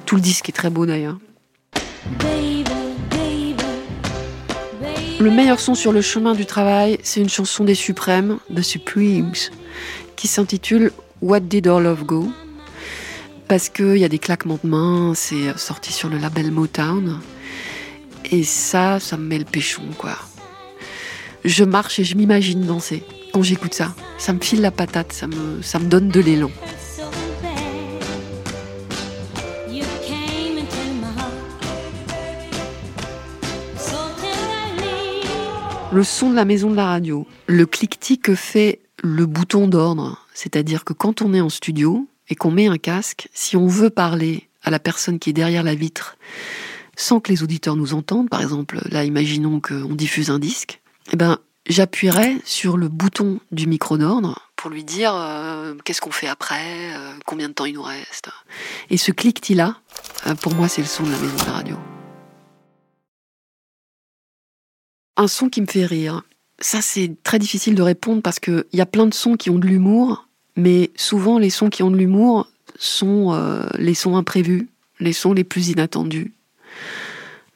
Tout 0.05 0.15
le 0.15 0.21
disque 0.21 0.49
est 0.49 0.53
très 0.53 0.69
beau 0.69 0.85
d'ailleurs. 0.85 1.17
Le 5.19 5.31
meilleur 5.31 5.59
son 5.59 5.75
sur 5.75 5.91
le 5.91 6.01
chemin 6.01 6.33
du 6.33 6.45
travail, 6.45 6.99
c'est 7.03 7.21
une 7.21 7.29
chanson 7.29 7.63
des 7.63 7.75
Suprêmes, 7.75 8.39
The 8.53 8.61
Supremes, 8.61 9.33
qui 10.15 10.27
s'intitule 10.27 10.91
What 11.21 11.41
Did 11.41 11.67
Our 11.67 11.79
Love 11.79 12.03
Go? 12.03 12.29
Parce 13.47 13.69
qu'il 13.69 13.97
y 13.97 14.03
a 14.03 14.09
des 14.09 14.19
claquements 14.19 14.59
de 14.61 14.69
mains, 14.69 15.13
c'est 15.15 15.57
sorti 15.57 15.93
sur 15.93 16.09
le 16.09 16.17
label 16.17 16.51
Motown. 16.51 17.19
Et 18.31 18.43
ça, 18.43 18.99
ça 18.99 19.17
me 19.17 19.23
met 19.23 19.39
le 19.39 19.45
péchon, 19.45 19.83
quoi. 19.97 20.17
Je 21.45 21.63
marche 21.63 21.99
et 21.99 22.03
je 22.03 22.15
m'imagine 22.15 22.65
danser 22.65 23.03
quand 23.33 23.43
j'écoute 23.43 23.73
ça. 23.73 23.93
Ça 24.17 24.33
me 24.33 24.39
file 24.39 24.61
la 24.61 24.71
patate, 24.71 25.11
ça 25.11 25.27
me, 25.27 25.61
ça 25.61 25.79
me 25.79 25.85
donne 25.85 26.09
de 26.09 26.19
l'élan. 26.19 26.51
Le 35.91 36.03
son 36.03 36.31
de 36.31 36.35
la 36.35 36.45
maison 36.45 36.71
de 36.71 36.75
la 36.75 36.87
radio, 36.87 37.27
le 37.45 37.67
cliquetis 37.67 38.17
que 38.17 38.33
fait 38.33 38.79
le 39.03 39.27
bouton 39.27 39.67
d'ordre, 39.67 40.17
c'est-à-dire 40.33 40.85
que 40.85 40.93
quand 40.93 41.21
on 41.21 41.35
est 41.35 41.41
en 41.41 41.49
studio 41.49 42.07
et 42.29 42.35
qu'on 42.35 42.49
met 42.49 42.65
un 42.65 42.79
casque, 42.79 43.27
si 43.33 43.55
on 43.57 43.67
veut 43.67 43.91
parler 43.91 44.47
à 44.63 44.71
la 44.71 44.79
personne 44.79 45.19
qui 45.19 45.29
est 45.29 45.33
derrière 45.33 45.61
la 45.61 45.75
vitre 45.75 46.17
sans 46.95 47.19
que 47.19 47.31
les 47.31 47.43
auditeurs 47.43 47.75
nous 47.75 47.93
entendent, 47.93 48.29
par 48.29 48.41
exemple, 48.41 48.79
là 48.89 49.03
imaginons 49.03 49.59
qu'on 49.59 49.95
diffuse 49.95 50.29
un 50.29 50.39
disque, 50.39 50.81
eh 51.11 51.15
ben 51.15 51.39
j'appuierai 51.67 52.37
sur 52.45 52.77
le 52.77 52.89
bouton 52.89 53.39
du 53.51 53.67
micro 53.67 53.97
d'ordre 53.97 54.43
pour 54.63 54.71
lui 54.71 54.85
dire 54.85 55.13
euh, 55.13 55.75
qu'est-ce 55.83 55.99
qu'on 55.99 56.11
fait 56.11 56.29
après, 56.29 56.95
euh, 56.95 57.11
combien 57.25 57.49
de 57.49 57.53
temps 57.53 57.65
il 57.65 57.73
nous 57.73 57.81
reste. 57.81 58.29
Et 58.89 58.95
ce 58.95 59.11
cliquetis-là, 59.11 59.75
euh, 60.25 60.35
pour 60.35 60.55
moi, 60.55 60.69
c'est 60.69 60.79
le 60.79 60.87
son 60.87 61.03
de 61.03 61.11
la 61.11 61.17
maison 61.17 61.35
de 61.35 61.45
la 61.45 61.51
radio. 61.51 61.75
Un 65.17 65.27
son 65.27 65.49
qui 65.49 65.59
me 65.59 65.65
fait 65.65 65.85
rire, 65.85 66.23
Ça, 66.59 66.81
c'est 66.81 67.11
très 67.23 67.39
difficile 67.39 67.75
de 67.75 67.81
répondre 67.81 68.21
parce 68.21 68.39
qu'il 68.39 68.63
y 68.71 68.79
a 68.79 68.85
plein 68.85 69.05
de 69.05 69.13
sons 69.13 69.35
qui 69.35 69.49
ont 69.49 69.59
de 69.59 69.67
l'humour, 69.67 70.29
mais 70.55 70.91
souvent 70.95 71.39
les 71.39 71.49
sons 71.49 71.69
qui 71.69 71.83
ont 71.83 71.91
de 71.91 71.97
l'humour 71.97 72.47
sont 72.79 73.37
les 73.77 73.95
sons 73.95 74.15
imprévus, 74.15 74.69
les 75.01 75.11
sons 75.11 75.33
les 75.33 75.43
plus 75.43 75.69
inattendus. 75.69 76.31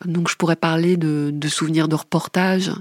Donc 0.05 0.29
je 0.29 0.35
pourrais 0.35 0.55
parler 0.55 0.97
de, 0.97 1.33
souvenirs 1.47 1.87
de 1.87 1.95
reportage, 1.95 2.71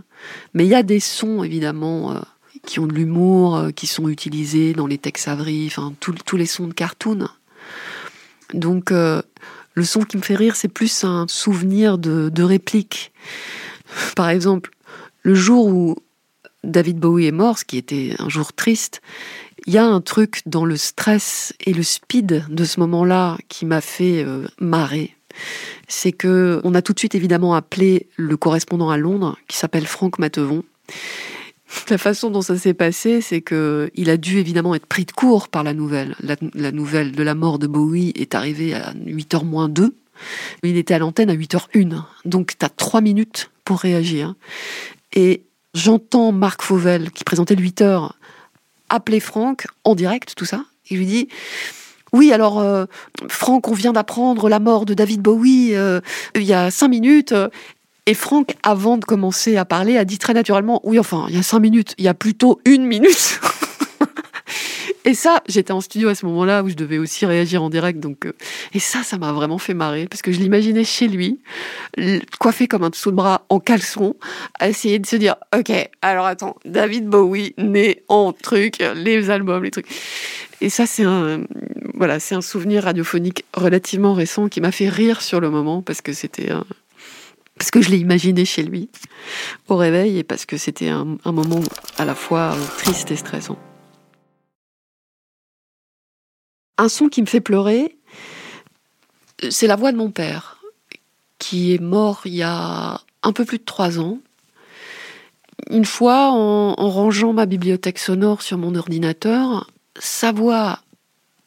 mais 0.55 0.65
il 0.65 0.69
y 0.69 0.75
a 0.75 0.83
des 0.83 1.01
sons 1.01 1.43
évidemment 1.43 2.13
euh, 2.13 2.21
qui 2.67 2.79
ont 2.79 2.87
de 2.87 2.93
l'humour, 2.93 3.57
euh, 3.57 3.71
qui 3.71 3.87
sont 3.87 4.09
utilisés 4.09 4.75
dans 4.75 4.87
les 4.87 4.99
Tex 4.99 5.29
Avery, 5.29 5.67
enfin 5.67 5.95
tous 6.01 6.37
les 6.37 6.47
sons 6.47 6.69
de 6.69 6.75
cartoon. 6.75 7.29
Donc 8.55 8.91
le 8.91 9.85
son 9.85 10.03
qui 10.03 10.17
me 10.17 10.23
fait 10.23 10.37
rire, 10.37 10.57
c'est 10.57 10.69
plus 10.69 11.05
un 11.05 11.27
souvenir 11.29 11.99
de, 11.99 12.29
de 12.29 12.43
réplique. 12.43 13.13
Par 14.17 14.29
exemple, 14.29 14.71
le 15.23 15.35
jour 15.35 15.67
où 15.67 15.97
David 16.65 16.99
Bowie 16.99 17.27
est 17.27 17.33
mort, 17.33 17.59
ce 17.59 17.65
qui 17.65 17.77
était 17.77 18.15
un 18.19 18.29
jour 18.29 18.53
triste, 18.53 19.01
il 19.67 19.73
y 19.73 19.79
a 19.79 19.85
un 19.85 20.01
truc 20.01 20.43
dans 20.47 20.65
le 20.65 20.77
stress 20.77 21.53
et 21.65 21.73
le 21.73 21.83
speed 21.83 22.45
de 22.49 22.65
ce 22.65 22.81
moment-là 22.81 23.39
qui 23.49 23.67
m'a 23.67 23.81
fait 23.81 24.23
euh, 24.25 24.47
marrer. 24.61 25.17
C'est 25.89 26.13
que 26.13 26.61
on 26.65 26.75
a 26.75 26.83
tout 26.83 26.93
de 26.93 26.99
suite 26.99 27.15
évidemment 27.15 27.55
appelé 27.55 28.09
le 28.17 28.37
correspondant 28.37 28.91
à 28.91 28.97
Londres, 28.97 29.37
qui 29.49 29.57
s'appelle 29.57 29.87
Franck 29.87 30.19
Matevon. 30.19 30.65
La 31.91 31.99
façon 31.99 32.31
dont 32.31 32.43
ça 32.43 32.57
s'est 32.57 32.75
passé, 32.75 33.21
c'est 33.21 33.41
que 33.41 33.91
il 33.95 34.11
a 34.11 34.17
dû 34.17 34.39
évidemment 34.39 34.75
être 34.75 34.87
pris 34.87 35.05
de 35.05 35.13
court 35.13 35.49
par 35.49 35.63
la 35.63 35.75
nouvelle. 35.75 36.15
La, 36.21 36.73
nouvelle 36.73 37.13
de 37.13 37.23
la 37.23 37.35
mort 37.35 37.59
de 37.59 37.67
Bowie 37.67 38.13
est 38.17 38.35
arrivée 38.35 38.75
à 38.75 38.93
8h 38.93 39.45
moins 39.45 39.69
2. 39.69 39.95
Il 40.63 40.77
était 40.77 40.95
à 40.95 40.99
l'antenne 40.99 41.31
à 41.31 41.35
8h01. 41.35 42.03
Donc 42.25 42.55
tu 42.59 42.65
as 42.65 42.69
3 42.69 43.01
minutes 43.01 43.51
pour 43.65 43.81
réagir. 43.81 44.35
Et 45.13 45.43
j'entends 45.75 46.33
Marc 46.33 46.63
Fauvel, 46.63 47.11
qui 47.11 47.25
présentait 47.25 47.57
le 47.57 47.63
8h, 47.63 48.11
appeler 48.89 49.21
Franck 49.21 49.67
en 49.85 49.95
direct, 49.95 50.35
tout 50.37 50.45
ça. 50.45 50.65
Il 50.89 50.99
lui 50.99 51.07
dit 51.07 51.29
oui, 52.17 52.33
alors 52.33 52.61
euh, 52.61 52.87
Franck, 53.29 53.69
on 53.69 53.75
vient 53.75 53.93
d'apprendre 53.93 54.49
la 54.49 54.59
mort 54.59 54.87
de 54.87 54.95
David 54.95 55.21
Bowie 55.21 55.75
euh, 55.75 56.01
il 56.35 56.43
y 56.43 56.55
a 56.55 56.71
cinq 56.71 56.89
minutes. 56.89 57.35
Et 58.07 58.15
Franck, 58.15 58.57
avant 58.63 58.97
de 58.97 59.05
commencer 59.05 59.57
à 59.57 59.65
parler, 59.65 59.99
a 59.99 60.05
dit 60.05 60.19
très 60.19 60.33
naturellement 60.33 60.81
Oui, 60.85 60.99
enfin, 60.99 61.27
il 61.29 61.37
y 61.37 61.39
a 61.39 61.43
cinq 61.43 61.61
minutes, 61.61 61.95
il 61.99 62.05
y 62.05 62.09
a 62.09 62.15
plutôt 62.15 62.61
une 62.65 62.87
minute. 62.87 63.41
Et 65.05 65.15
ça, 65.15 65.43
j'étais 65.49 65.73
en 65.73 65.81
studio 65.81 66.09
à 66.09 66.15
ce 66.15 66.27
moment-là 66.27 66.63
où 66.63 66.69
je 66.69 66.75
devais 66.75 66.99
aussi 66.99 67.27
réagir 67.27 67.63
en 67.63 67.71
direct. 67.71 68.01
Donc, 68.01 68.27
euh, 68.27 68.33
et 68.75 68.79
ça, 68.79 69.03
ça 69.03 69.19
m'a 69.19 69.33
vraiment 69.33 69.59
fait 69.59 69.75
marrer 69.75 70.07
parce 70.07 70.23
que 70.23 70.33
je 70.33 70.41
l'imaginais 70.41 70.85
chez 70.85 71.09
lui, 71.09 71.41
coiffé 72.39 72.69
comme 72.69 72.85
un 72.85 72.91
dessous 72.91 73.11
de 73.11 73.17
bras 73.17 73.45
en 73.49 73.61
caleçon, 73.61 74.17
à 74.59 74.69
essayer 74.69 74.99
de 74.99 75.07
se 75.07 75.17
dire 75.17 75.37
Ok, 75.57 75.73
alors 76.03 76.27
attends, 76.27 76.57
David 76.65 77.07
Bowie 77.07 77.55
né 77.59 78.03
en 78.09 78.33
truc, 78.33 78.83
les 78.95 79.31
albums, 79.31 79.63
les 79.63 79.71
trucs. 79.71 79.89
Et 80.61 80.71
ça, 80.71 80.87
c'est 80.87 81.05
un, 81.05 81.43
voilà, 81.95 82.19
c'est 82.19 82.35
un 82.35 82.41
souvenir 82.41 82.85
radiophonique 82.85 83.45
relativement 83.55 84.15
récent 84.15 84.49
qui 84.49 84.61
m'a 84.61 84.73
fait 84.73 84.89
rire 84.89 85.21
sur 85.23 85.41
le 85.41 85.51
moment 85.51 85.83
parce 85.83 86.01
que 86.01 86.13
c'était 86.13 86.51
parce 87.59 87.71
que 87.71 87.81
je 87.81 87.91
l'ai 87.91 87.99
imaginé 87.99 88.45
chez 88.45 88.63
lui 88.63 88.89
au 89.69 89.77
réveil 89.77 90.19
et 90.19 90.25
parce 90.25 90.45
que 90.45 90.57
c'était 90.57 90.89
un, 90.89 91.17
moment 91.25 91.61
à 91.99 92.05
la 92.05 92.15
fois 92.15 92.55
triste 92.79 93.11
et 93.11 93.17
stressant. 93.17 93.59
Un 96.79 96.89
son 96.89 97.09
qui 97.09 97.23
me 97.23 97.27
fait 97.27 97.41
pleurer, 97.41 97.97
c'est 99.51 99.67
la 99.67 99.77
voix 99.77 99.93
de 99.93 99.97
mon 99.97 100.11
père, 100.11 100.63
qui 101.39 101.75
est 101.75 101.81
mort 101.81 102.23
il 102.25 102.35
y 102.35 102.43
a 102.43 103.01
un 103.23 103.33
peu 103.33 103.45
plus 103.45 103.59
de 103.59 103.65
trois 103.65 103.99
ans. 103.99 104.19
Une 105.71 105.85
fois, 105.85 106.31
en, 106.31 106.75
rangeant 106.75 107.33
ma 107.33 107.47
bibliothèque 107.47 107.99
sonore 107.99 108.43
sur 108.43 108.59
mon 108.59 108.75
ordinateur, 108.75 109.71
sa 109.99 110.33
voix 110.33 110.81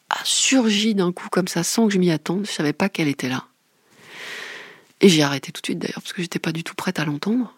a 0.10 0.18
surgi 0.24 0.96
d'un 0.96 1.12
coup 1.12 1.30
comme 1.30 1.48
ça, 1.48 1.63
sans 1.63 1.88
que 1.88 1.94
je 1.94 2.00
m'y 2.00 2.12
attende. 2.12 2.46
Je 2.46 2.52
savais 2.52 2.74
pas 2.74 2.89
qu'elle 2.89 3.08
était 3.08 3.30
là. 3.30 3.46
Et 5.02 5.10
j'ai 5.10 5.22
arrêté 5.22 5.52
tout 5.52 5.62
de 5.62 5.68
suite 5.68 5.80
d'ailleurs, 5.80 6.02
parce 6.02 6.13
que 6.13 6.22
j'étais 6.22 6.39
pas 6.39 6.52
du 6.52 6.63
tout 6.63 6.76
prête 6.76 7.00
à 7.00 7.06
l'entendre. 7.06 7.56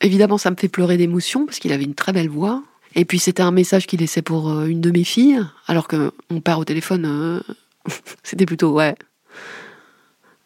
Évidemment, 0.00 0.38
ça 0.38 0.50
me 0.50 0.56
fait 0.56 0.68
pleurer 0.68 0.96
d'émotion, 0.96 1.46
parce 1.46 1.58
qu'il 1.58 1.72
avait 1.72 1.84
une 1.84 1.94
très 1.94 2.12
belle 2.12 2.30
voix. 2.30 2.62
Et 2.94 3.04
puis 3.04 3.18
c'était 3.18 3.42
un 3.42 3.50
message 3.50 3.86
qu'il 3.86 4.00
laissait 4.00 4.22
pour 4.22 4.50
euh, 4.50 4.66
une 4.66 4.80
de 4.80 4.90
mes 4.90 5.04
filles, 5.04 5.44
alors 5.66 5.88
que 5.88 6.12
mon 6.30 6.40
père 6.40 6.58
au 6.58 6.64
téléphone, 6.64 7.04
euh, 7.06 7.40
c'était 8.22 8.46
plutôt 8.46 8.72
ouais. 8.72 8.94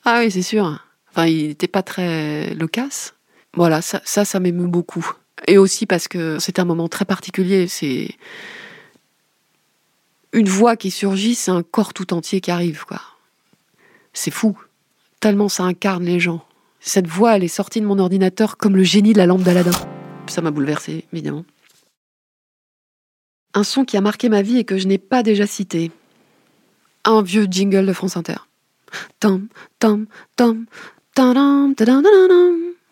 Ah 0.04 0.20
oui, 0.20 0.30
c'est 0.30 0.42
sûr. 0.42 0.82
Enfin, 1.10 1.26
il 1.26 1.48
n'était 1.48 1.68
pas 1.68 1.82
très 1.82 2.54
loquace. 2.54 3.14
Voilà, 3.54 3.82
ça, 3.82 4.00
ça, 4.04 4.40
m'émeut 4.40 4.66
beaucoup. 4.66 5.06
Et 5.46 5.58
aussi 5.58 5.84
parce 5.86 6.08
que 6.08 6.38
c'est 6.38 6.58
un 6.58 6.64
moment 6.64 6.88
très 6.88 7.04
particulier. 7.04 7.66
C'est 7.68 8.10
une 10.32 10.48
voix 10.48 10.76
qui 10.76 10.90
surgit, 10.90 11.34
c'est 11.34 11.50
un 11.50 11.62
corps 11.62 11.92
tout 11.92 12.14
entier 12.14 12.40
qui 12.40 12.50
arrive, 12.50 12.84
quoi. 12.84 13.00
C'est 14.12 14.30
fou. 14.30 14.58
Tellement 15.20 15.48
ça 15.48 15.64
incarne 15.64 16.04
les 16.04 16.20
gens. 16.20 16.44
Cette 16.80 17.06
voix, 17.06 17.36
elle 17.36 17.44
est 17.44 17.48
sortie 17.48 17.80
de 17.80 17.86
mon 17.86 17.98
ordinateur 17.98 18.56
comme 18.56 18.76
le 18.76 18.84
génie 18.84 19.12
de 19.12 19.18
la 19.18 19.26
lampe 19.26 19.42
d'Aladin. 19.42 19.72
Ça 20.28 20.40
m'a 20.40 20.50
bouleversé, 20.50 21.04
évidemment 21.12 21.44
un 23.58 23.64
son 23.64 23.84
qui 23.84 23.96
a 23.96 24.00
marqué 24.00 24.28
ma 24.28 24.42
vie 24.42 24.58
et 24.58 24.64
que 24.64 24.78
je 24.78 24.86
n'ai 24.86 24.98
pas 24.98 25.22
déjà 25.22 25.46
cité. 25.46 25.90
Un 27.04 27.22
vieux 27.22 27.46
jingle 27.50 27.86
de 27.86 27.92
France 27.92 28.16
Inter. 28.16 28.36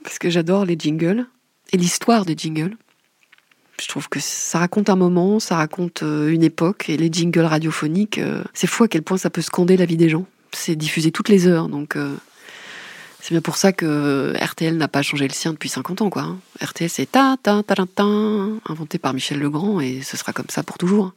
Parce 0.03 0.19
que 0.19 0.29
j'adore 0.29 0.65
les 0.65 0.77
jingles 0.79 1.27
et 1.73 1.77
l'histoire 1.77 2.25
des 2.25 2.37
jingles. 2.37 2.77
Je 3.81 3.87
trouve 3.87 4.09
que 4.09 4.19
ça 4.21 4.59
raconte 4.59 4.91
un 4.91 4.97
moment, 4.97 5.39
ça 5.39 5.57
raconte 5.57 6.03
euh, 6.03 6.29
une 6.29 6.43
époque 6.43 6.89
et 6.89 6.97
les 6.97 7.13
jingles 7.13 7.45
radiophoniques, 7.45 8.19
euh, 8.19 8.43
c'est 8.55 8.67
fou 8.67 8.85
à 8.85 8.89
quel 8.89 9.03
point 9.03 9.19
ça 9.19 9.29
peut 9.29 9.43
scander 9.43 9.77
la 9.77 9.85
vie 9.85 9.99
des 9.99 10.09
gens. 10.09 10.25
C'est 10.53 10.77
diffusé 10.77 11.13
toutes 11.13 11.29
les 11.29 11.47
heures, 11.47 11.69
donc 11.69 11.95
euh, 11.95 12.17
c'est 13.27 13.35
bien 13.35 13.41
pour 13.41 13.57
ça 13.57 13.73
que 13.73 14.35
RTL 14.41 14.77
n'a 14.77 14.87
pas 14.87 15.03
changé 15.03 15.27
le 15.27 15.33
sien 15.33 15.53
depuis 15.53 15.69
50 15.69 16.01
ans, 16.01 16.11
quoi. 16.11 16.23
Hein. 16.23 16.39
RTL, 16.63 16.89
c'est 16.89 17.11
ta 17.11 17.37
ta 17.43 17.65
ta 17.65 17.75
ta 17.75 18.05
inventé 18.05 18.99
par 18.99 19.15
Michel 19.15 19.41
Legrand, 19.41 19.81
et 19.81 20.01
ce 20.03 20.17
sera 20.17 20.33
comme 20.33 20.47
ça 20.49 20.63
pour 20.63 20.79
toujours. 20.79 21.13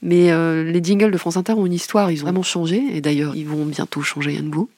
Mais 0.00 0.30
euh, 0.32 0.64
les 0.64 0.82
jingles 0.82 1.10
de 1.10 1.18
France 1.18 1.36
Inter 1.36 1.52
ont 1.52 1.66
une 1.66 1.74
histoire, 1.74 2.10
ils 2.10 2.22
ont 2.22 2.24
vraiment 2.24 2.42
changé, 2.42 2.82
et 2.94 3.02
d'ailleurs, 3.02 3.36
ils 3.36 3.46
vont 3.46 3.66
bientôt 3.66 4.00
changer 4.00 4.38
à 4.38 4.40
nouveau. 4.40 4.70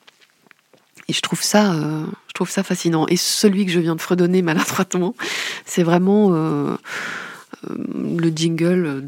Et 1.06 1.12
je 1.12 1.20
trouve 1.20 1.40
ça, 1.40 1.72
euh, 1.74 2.04
je 2.26 2.32
trouve 2.32 2.50
ça 2.50 2.64
fascinant. 2.64 3.06
Et 3.06 3.16
celui 3.16 3.64
que 3.64 3.70
je 3.70 3.78
viens 3.78 3.94
de 3.94 4.00
fredonner 4.00 4.42
maladroitement, 4.42 5.14
c'est 5.64 5.84
vraiment 5.84 6.30
euh, 6.32 6.76
le 7.78 8.28
jingle 8.30 9.06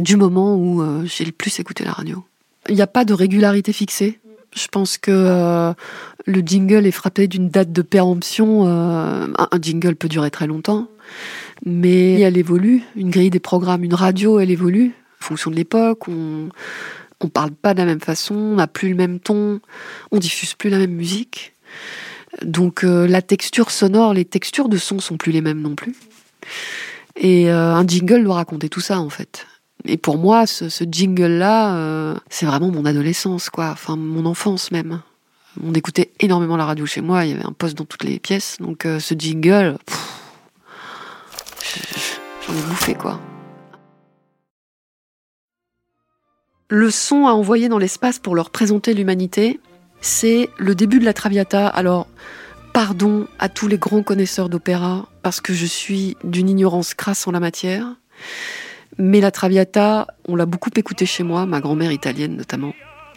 du 0.00 0.16
moment 0.16 0.56
où 0.56 0.82
j'ai 1.04 1.26
le 1.26 1.32
plus 1.32 1.60
écouté 1.60 1.84
la 1.84 1.92
radio. 1.92 2.24
Il 2.70 2.74
n'y 2.74 2.80
a 2.80 2.86
pas 2.86 3.04
de 3.04 3.12
régularité 3.12 3.74
fixée. 3.74 4.18
Je 4.54 4.66
pense 4.68 4.98
que 4.98 5.10
euh, 5.10 5.72
le 6.26 6.40
jingle 6.40 6.86
est 6.86 6.92
frappé 6.92 7.26
d'une 7.26 7.48
date 7.48 7.72
de 7.72 7.82
péremption. 7.82 8.66
Euh, 8.66 9.26
un 9.38 9.60
jingle 9.60 9.96
peut 9.96 10.08
durer 10.08 10.30
très 10.30 10.46
longtemps, 10.46 10.88
mais 11.64 12.20
elle 12.20 12.36
évolue. 12.36 12.82
Une 12.94 13.10
grille 13.10 13.30
des 13.30 13.40
programmes, 13.40 13.82
une 13.82 13.94
radio, 13.94 14.38
elle 14.38 14.50
évolue 14.50 14.92
en 15.20 15.24
fonction 15.24 15.50
de 15.50 15.56
l'époque. 15.56 16.08
On 16.08 16.50
on 17.24 17.28
parle 17.28 17.52
pas 17.52 17.72
de 17.72 17.78
la 17.78 17.84
même 17.84 18.00
façon, 18.00 18.34
on 18.34 18.56
n'a 18.56 18.66
plus 18.66 18.88
le 18.88 18.96
même 18.96 19.20
ton, 19.20 19.60
on 20.10 20.18
diffuse 20.18 20.54
plus 20.54 20.70
la 20.70 20.78
même 20.78 20.90
musique. 20.90 21.54
Donc 22.44 22.82
euh, 22.82 23.06
la 23.06 23.22
texture 23.22 23.70
sonore, 23.70 24.12
les 24.12 24.24
textures 24.24 24.68
de 24.68 24.76
son 24.76 24.98
sont 24.98 25.16
plus 25.16 25.30
les 25.30 25.40
mêmes 25.40 25.60
non 25.60 25.76
plus. 25.76 25.94
Et 27.14 27.48
un 27.48 27.86
jingle 27.86 28.24
doit 28.24 28.34
raconter 28.34 28.68
tout 28.68 28.80
ça 28.80 28.98
en 28.98 29.08
fait. 29.08 29.46
Et 29.84 29.96
pour 29.96 30.16
moi, 30.16 30.46
ce, 30.46 30.84
jingle-là, 30.84 31.76
euh, 31.76 32.14
c'est 32.30 32.46
vraiment 32.46 32.70
mon 32.70 32.84
adolescence, 32.84 33.50
quoi. 33.50 33.70
Enfin, 33.70 33.96
mon 33.96 34.26
enfance 34.26 34.70
même. 34.70 35.00
On 35.62 35.74
écoutait 35.74 36.12
énormément 36.20 36.56
la 36.56 36.64
radio 36.64 36.86
chez 36.86 37.00
moi. 37.00 37.24
Il 37.24 37.32
y 37.32 37.34
avait 37.34 37.44
un 37.44 37.52
poste 37.52 37.76
dans 37.76 37.84
toutes 37.84 38.04
les 38.04 38.18
pièces. 38.18 38.56
Donc, 38.60 38.86
euh, 38.86 39.00
ce 39.00 39.14
jingle, 39.14 39.76
j'en 42.46 42.54
ai 42.54 42.62
bouffé, 42.68 42.94
quoi. 42.94 43.20
Le 46.68 46.90
son 46.90 47.26
à 47.26 47.32
envoyer 47.32 47.68
dans 47.68 47.78
l'espace 47.78 48.18
pour 48.18 48.34
leur 48.34 48.50
présenter 48.50 48.94
l'humanité, 48.94 49.60
c'est 50.00 50.48
le 50.58 50.74
début 50.74 51.00
de 51.00 51.04
la 51.04 51.12
Traviata. 51.12 51.66
Alors, 51.66 52.06
pardon 52.72 53.26
à 53.38 53.48
tous 53.48 53.68
les 53.68 53.78
grands 53.78 54.02
connaisseurs 54.02 54.48
d'opéra, 54.48 55.06
parce 55.22 55.40
que 55.40 55.52
je 55.52 55.66
suis 55.66 56.16
d'une 56.24 56.48
ignorance 56.48 56.94
crasse 56.94 57.26
en 57.26 57.32
la 57.32 57.40
matière. 57.40 57.88
Mais 58.98 59.20
la 59.20 59.30
Traviata, 59.30 60.06
on 60.28 60.36
l'a 60.36 60.46
beaucoup 60.46 60.70
écouté 60.76 61.06
chez 61.06 61.22
moi, 61.22 61.46
ma 61.46 61.60
grand-mère 61.60 61.92
italienne 61.92 62.36
notamment. 62.36 62.74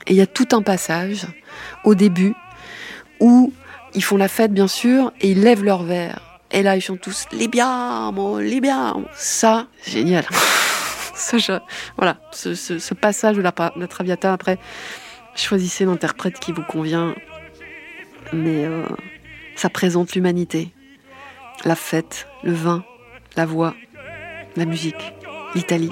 Et 0.08 0.12
il 0.12 0.16
y 0.16 0.22
a 0.22 0.28
tout 0.28 0.48
un 0.52 0.62
passage 0.62 1.28
au 1.84 1.96
début 1.96 2.34
où 3.20 3.54
ils 3.94 4.04
font 4.04 4.18
la 4.18 4.28
fête 4.28 4.54
bien 4.54 4.68
sûr 4.68 5.12
et 5.22 5.32
ils 5.32 5.42
lèvent 5.42 5.64
leur 5.64 5.84
verre. 5.84 6.40
Et 6.52 6.64
là 6.64 6.76
ils 6.76 6.82
chantent 6.82 7.02
tous 7.02 7.26
Libiamo, 7.32 8.40
Libiamo. 8.40 9.06
Ça, 9.14 9.68
génial. 9.86 10.26
Ça, 11.16 11.38
voilà, 11.98 12.18
ce, 12.34 12.94
passage 12.94 13.38
de 13.38 13.42
la, 13.42 13.54
Traviata. 13.88 14.34
Après, 14.34 14.60
choisissez 15.34 15.86
l'interprète 15.86 16.40
qui 16.40 16.52
vous 16.52 16.62
convient, 16.62 17.16
mais 18.34 18.66
euh, 18.66 18.86
ça 19.56 19.70
présente 19.70 20.14
l'humanité. 20.14 20.72
la 21.64 21.76
fête, 21.76 22.28
le 22.44 22.52
vin, 22.52 22.84
la 23.38 23.46
voix, 23.46 23.76
la 24.58 24.66
musique, 24.66 25.14
l'Italie. 25.56 25.90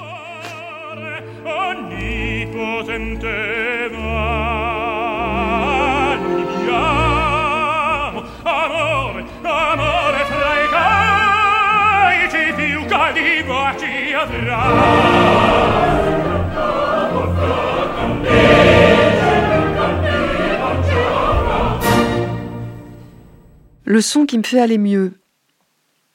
Le 23.86 24.00
son 24.00 24.26
qui 24.26 24.38
me 24.38 24.42
fait 24.42 24.60
aller 24.60 24.78
mieux, 24.78 25.12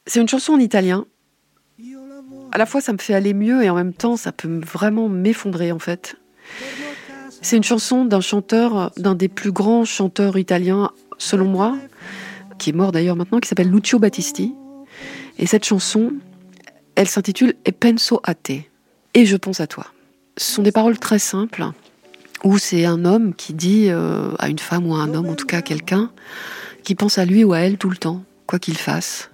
c'est 0.06 0.20
une 0.20 0.28
chanson 0.28 0.54
en 0.54 0.60
italien. 0.60 1.06
À 2.52 2.58
la 2.58 2.66
fois, 2.66 2.82
ça 2.82 2.94
me 2.94 2.98
fait 2.98 3.14
aller 3.14 3.34
mieux 3.34 3.64
et 3.64 3.70
en 3.70 3.76
même 3.76 3.94
temps, 3.94 4.18
ça 4.18 4.32
peut 4.32 4.60
vraiment 4.66 5.08
m'effondrer 5.08 5.72
en 5.72 5.80
fait. 5.80 6.16
C'est 7.42 7.58
une 7.58 7.64
chanson 7.64 8.06
d'un 8.06 8.22
chanteur, 8.22 8.92
d'un 8.98 9.16
des 9.16 9.28
plus 9.30 9.52
grands 9.52 9.86
chanteurs 9.86 10.38
italiens, 10.38 10.92
selon 11.18 11.46
moi, 11.46 11.78
qui 12.58 12.72
est 12.72 12.74
mort 12.74 12.92
d'ailleurs 12.92 13.16
maintenant, 13.16 13.40
qui 13.40 13.48
s'appelle 13.48 13.70
Lucio 13.70 14.00
Battisti. 14.00 14.54
Et 15.38 15.46
cette 15.46 15.64
chanson, 15.64 16.14
elle 16.96 17.08
s'intitule 17.08 17.54
E 17.68 17.72
penso 17.72 18.20
a 18.24 18.34
te. 18.34 18.54
Et 19.14 19.26
je 19.26 19.38
pense 19.38 19.60
à 19.62 19.68
toi. 19.68 19.86
Ce 20.38 20.54
sont 20.54 20.64
des 20.64 20.72
paroles 20.72 21.00
très 21.00 21.20
simples, 21.20 21.66
où 22.44 22.58
c'est 22.58 22.86
un 22.86 23.06
homme 23.06 23.34
qui 23.34 23.54
dit 23.54 23.88
euh, 23.90 24.32
à 24.40 24.50
une 24.50 24.60
femme 24.60 24.88
ou 24.88 24.96
à 24.96 25.00
un 25.00 25.14
homme, 25.14 25.28
en 25.28 25.36
tout 25.36 25.46
cas 25.46 25.60
à 25.60 25.62
quelqu'un, 25.62 26.12
qui 26.84 26.96
pense 26.96 27.18
à 27.18 27.26
lui 27.26 27.44
ou 27.44 27.54
à 27.54 27.60
elle 27.60 27.78
tout 27.78 27.90
le 27.90 27.98
temps, 27.98 28.24
quoi 28.48 28.60
qu'il 28.60 28.78
fasse. 28.78 29.30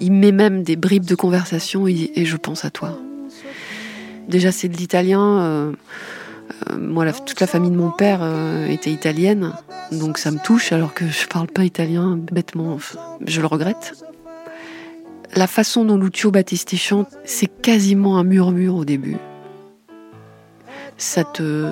Il 0.00 0.12
met 0.12 0.32
même 0.32 0.62
des 0.62 0.76
bribes 0.76 1.04
de 1.04 1.14
conversation 1.14 1.86
et, 1.86 2.24
je 2.24 2.36
pense 2.36 2.64
à 2.64 2.70
toi. 2.70 2.98
Déjà, 4.28 4.52
c'est 4.52 4.68
de 4.68 4.76
l'italien. 4.76 5.40
Euh, 5.40 5.72
euh, 6.70 6.78
moi, 6.78 7.10
toute 7.12 7.40
la 7.40 7.46
famille 7.46 7.70
de 7.70 7.76
mon 7.76 7.90
père 7.90 8.20
était 8.68 8.90
italienne, 8.90 9.52
donc 9.92 10.18
ça 10.18 10.30
me 10.30 10.38
touche 10.38 10.72
alors 10.72 10.94
que 10.94 11.06
je 11.06 11.26
parle 11.26 11.46
pas 11.46 11.64
italien 11.64 12.18
bêtement. 12.30 12.78
Je 13.26 13.40
le 13.40 13.46
regrette. 13.46 13.94
La 15.34 15.46
façon 15.46 15.84
dont 15.84 15.96
Lucio 15.96 16.30
Battisti 16.30 16.76
chante, 16.78 17.08
c'est 17.24 17.46
quasiment 17.46 18.18
un 18.18 18.24
murmure 18.24 18.76
au 18.76 18.84
début. 18.84 19.16
Ça 20.96 21.24
te. 21.24 21.70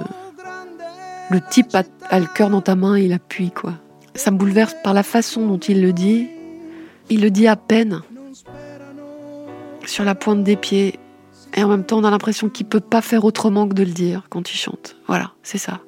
Le 1.30 1.40
type 1.50 1.74
a, 1.74 2.20
le 2.20 2.26
cœur 2.32 2.50
dans 2.50 2.60
ta 2.60 2.76
main, 2.76 2.98
il 2.98 3.12
appuie, 3.12 3.50
quoi. 3.50 3.74
Ça 4.14 4.30
me 4.30 4.38
bouleverse 4.38 4.76
par 4.84 4.94
la 4.94 5.02
façon 5.02 5.46
dont 5.46 5.58
il 5.58 5.82
le 5.82 5.92
dit. 5.92 6.28
Il 7.10 7.22
le 7.22 7.30
dit 7.30 7.46
à 7.46 7.56
peine, 7.56 8.02
sur 9.86 10.04
la 10.04 10.14
pointe 10.14 10.44
des 10.44 10.56
pieds. 10.56 10.98
Et 11.54 11.64
en 11.64 11.68
même 11.68 11.84
temps, 11.84 11.98
on 11.98 12.04
a 12.04 12.10
l'impression 12.10 12.48
qu'il 12.48 12.66
peut 12.66 12.80
pas 12.80 13.00
faire 13.00 13.24
autrement 13.24 13.66
que 13.66 13.74
de 13.74 13.82
le 13.82 13.92
dire 13.92 14.24
quand 14.28 14.50
il 14.52 14.56
chante. 14.56 14.96
Voilà, 15.06 15.32
c'est 15.42 15.58
ça. 15.58 15.80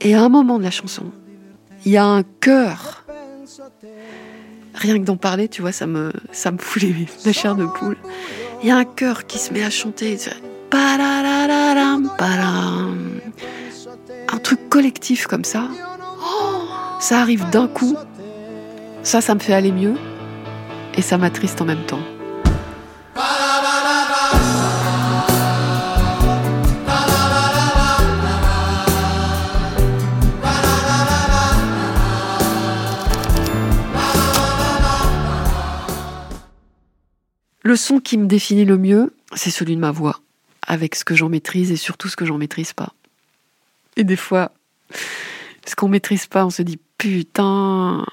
Et 0.00 0.14
à 0.14 0.22
un 0.22 0.28
moment 0.28 0.58
de 0.58 0.64
la 0.64 0.70
chanson, 0.70 1.12
il 1.84 1.92
y 1.92 1.96
a 1.96 2.04
un 2.04 2.22
cœur 2.22 3.04
rien 4.74 4.98
que 4.98 5.04
d'en 5.04 5.16
parler, 5.16 5.48
tu 5.48 5.62
vois, 5.62 5.72
ça 5.72 5.86
me, 5.86 6.12
ça 6.32 6.50
me 6.50 6.58
fout 6.58 6.82
la 7.24 7.32
chair 7.32 7.54
de 7.54 7.66
poule. 7.66 7.96
Il 8.62 8.68
y 8.68 8.70
a 8.70 8.76
un 8.76 8.84
cœur 8.84 9.26
qui 9.26 9.38
se 9.38 9.52
met 9.52 9.62
à 9.62 9.70
chanter. 9.70 10.18
Un 14.32 14.38
truc 14.42 14.68
collectif 14.68 15.26
comme 15.26 15.44
ça. 15.44 15.68
Oh, 16.20 16.62
ça 17.00 17.20
arrive 17.20 17.48
d'un 17.50 17.68
coup. 17.68 17.96
Ça, 19.02 19.20
ça 19.20 19.34
me 19.34 19.40
fait 19.40 19.54
aller 19.54 19.72
mieux. 19.72 19.94
Et 20.96 21.02
ça 21.02 21.18
m'attriste 21.18 21.60
en 21.60 21.64
même 21.64 21.84
temps. 21.86 22.00
Le 37.64 37.76
son 37.76 37.98
qui 37.98 38.18
me 38.18 38.26
définit 38.26 38.66
le 38.66 38.76
mieux, 38.76 39.14
c'est 39.34 39.50
celui 39.50 39.74
de 39.74 39.80
ma 39.80 39.90
voix, 39.90 40.20
avec 40.66 40.94
ce 40.94 41.02
que 41.02 41.14
j'en 41.14 41.30
maîtrise 41.30 41.72
et 41.72 41.76
surtout 41.76 42.08
ce 42.08 42.16
que 42.16 42.26
j'en 42.26 42.36
maîtrise 42.36 42.74
pas. 42.74 42.92
Et 43.96 44.04
des 44.04 44.16
fois, 44.16 44.52
ce 45.66 45.74
qu'on 45.74 45.88
maîtrise 45.88 46.26
pas, 46.26 46.44
on 46.44 46.50
se 46.50 46.60
dit 46.60 46.78
putain. 46.98 48.04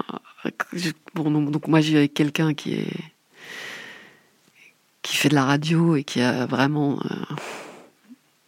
Bon, 1.13 1.29
donc 1.29 1.67
moi 1.67 1.81
j'ai 1.81 1.97
avec 1.97 2.13
quelqu'un 2.13 2.53
qui 2.53 2.87
qui 5.01 5.17
fait 5.17 5.29
de 5.29 5.35
la 5.35 5.43
radio 5.43 5.97
et 5.97 6.05
qui 6.05 6.21
a 6.21 6.45
vraiment 6.45 6.99
euh, 7.05 7.35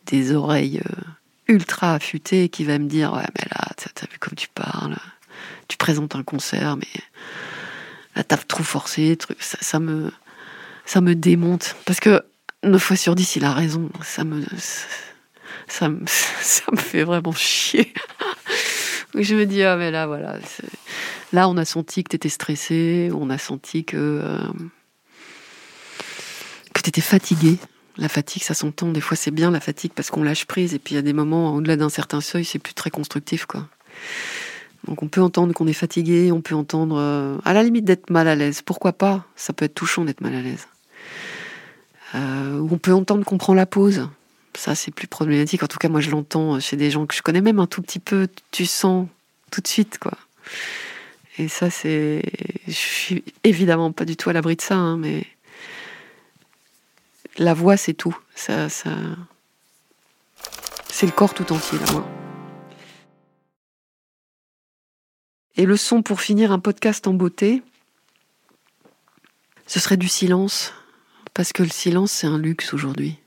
des 0.06 0.34
oreilles 0.34 0.80
euh, 0.80 1.02
ultra 1.48 1.96
affûtées 1.96 2.48
qui 2.48 2.64
va 2.64 2.80
me 2.80 2.88
dire 2.88 3.14
ouais 3.14 3.26
mais 3.38 3.46
là 3.52 3.68
t'as 3.76 4.08
vu 4.10 4.20
comme 4.20 4.36
tu 4.36 4.48
parles, 4.48 4.96
tu 5.68 5.78
présentes 5.78 6.16
un 6.16 6.24
concert 6.24 6.78
mais 6.78 7.02
là 8.16 8.24
t'as 8.24 8.38
trop 8.38 8.64
forcé, 8.64 9.18
ça, 9.40 9.58
ça 9.62 9.80
me 9.80 10.12
ça 10.86 11.02
me 11.02 11.16
démonte. 11.16 11.76
Parce 11.86 12.00
que 12.00 12.24
9 12.64 12.82
fois 12.82 12.96
sur 12.96 13.16
10, 13.16 13.38
il 13.38 13.46
a 13.46 13.54
raison. 13.54 13.90
Ça 14.04 14.24
me, 14.24 14.44
ça 15.68 15.90
me, 15.90 16.02
ça 16.06 16.64
me 16.72 16.78
fait 16.78 17.04
vraiment 17.04 17.34
chier. 17.34 17.94
je 19.16 19.36
me 19.36 19.46
dis, 19.46 19.64
ah, 19.64 19.76
mais 19.76 19.92
là, 19.92 20.08
voilà. 20.08 20.38
Là, 21.32 21.50
on 21.50 21.58
a 21.58 21.66
senti 21.66 22.04
que 22.04 22.10
tu 22.10 22.16
étais 22.16 22.30
stressé, 22.30 23.10
on 23.14 23.30
a 23.30 23.38
senti 23.38 23.84
que, 23.86 23.98
euh, 23.98 24.38
que 26.74 26.82
tu 26.82 26.90
étais 26.90 27.02
fatigué. 27.02 27.58
La 27.98 28.10
fatigue, 28.10 28.42
ça 28.44 28.56
s'entend. 28.56 28.92
Des 28.92 29.02
fois, 29.02 29.16
c'est 29.16 29.32
bien 29.32 29.52
la 29.52 29.60
fatigue 29.60 29.92
parce 29.94 30.10
qu'on 30.10 30.24
lâche 30.24 30.46
prise. 30.46 30.74
Et 30.74 30.80
puis, 30.80 30.94
il 30.94 30.96
y 30.96 31.00
a 31.00 31.04
des 31.04 31.14
moments, 31.14 31.54
au-delà 31.54 31.76
d'un 31.76 31.90
certain 31.90 32.22
seuil, 32.22 32.44
c'est 32.44 32.60
plus 32.60 32.74
très 32.74 32.90
constructif, 32.90 33.46
quoi. 33.46 33.68
Donc 34.88 35.02
on 35.02 35.08
peut 35.08 35.22
entendre 35.22 35.54
qu'on 35.54 35.68
est 35.68 35.74
fatigué, 35.74 36.32
on 36.32 36.42
peut 36.42 36.56
entendre, 36.56 36.98
euh, 36.98 37.38
à 37.46 37.54
la 37.54 37.64
limite 37.64 37.86
d'être 37.86 38.10
mal 38.10 38.28
à 38.28 38.36
l'aise. 38.36 38.62
Pourquoi 38.62 38.92
pas? 38.94 39.26
Ça 39.36 39.54
peut 39.54 39.66
être 39.66 39.76
touchant 39.76 40.04
d'être 40.04 40.22
mal 40.22 40.36
à 40.36 40.42
l'aise. 40.42 40.68
Euh, 42.16 42.68
on 42.70 42.78
peut 42.78 42.94
entendre 42.94 43.26
qu'on 43.26 43.38
prend 43.38 43.54
la 43.54 43.66
pause. 43.66 44.10
Ça, 44.56 44.76
c'est 44.76 44.92
plus 44.92 45.08
problématique. 45.08 45.64
En 45.64 45.68
tout 45.68 45.80
cas, 45.80 45.90
moi, 45.90 46.00
je 46.00 46.12
l'entends 46.12 46.60
chez 46.60 46.78
des 46.78 46.92
gens 46.92 47.06
que 47.06 47.16
je 47.16 47.22
connais 47.22 47.42
même 47.42 47.60
un 47.60 47.68
tout 47.68 47.82
petit 47.82 48.00
peu. 48.00 48.28
Tu 48.52 48.66
sens 48.66 49.08
tout 49.52 49.62
de 49.62 49.68
suite, 49.68 49.98
quoi. 49.98 50.14
Et 51.38 51.48
ça, 51.48 51.70
c'est. 51.70 52.22
Je 52.68 52.72
suis 52.72 53.24
évidemment 53.44 53.92
pas 53.92 54.06
du 54.06 54.16
tout 54.16 54.30
à 54.30 54.34
l'abri 54.34 54.56
de 54.56 54.62
ça, 54.62 54.76
hein, 54.76 54.98
mais. 54.98 55.26
La 57.38 57.56
voix, 57.56 57.78
c'est 57.78 57.96
tout. 57.96 58.16
C'est 58.36 58.68
le 61.02 61.12
corps 61.12 61.34
tout 61.34 61.52
entier, 61.52 61.80
la 61.80 61.86
voix. 61.86 62.08
Et 65.56 65.66
le 65.66 65.78
son 65.78 66.04
pour 66.04 66.22
finir 66.22 66.52
un 66.52 66.60
podcast 66.60 67.08
en 67.08 67.14
beauté, 67.14 67.64
ce 69.66 69.80
serait 69.80 69.98
du 69.98 70.08
silence 70.08 70.74
parce 71.34 71.54
que 71.54 71.64
le 71.64 71.70
silence, 71.70 72.12
c'est 72.12 72.28
un 72.28 72.38
luxe 72.38 72.74
aujourd'hui. 72.74 73.18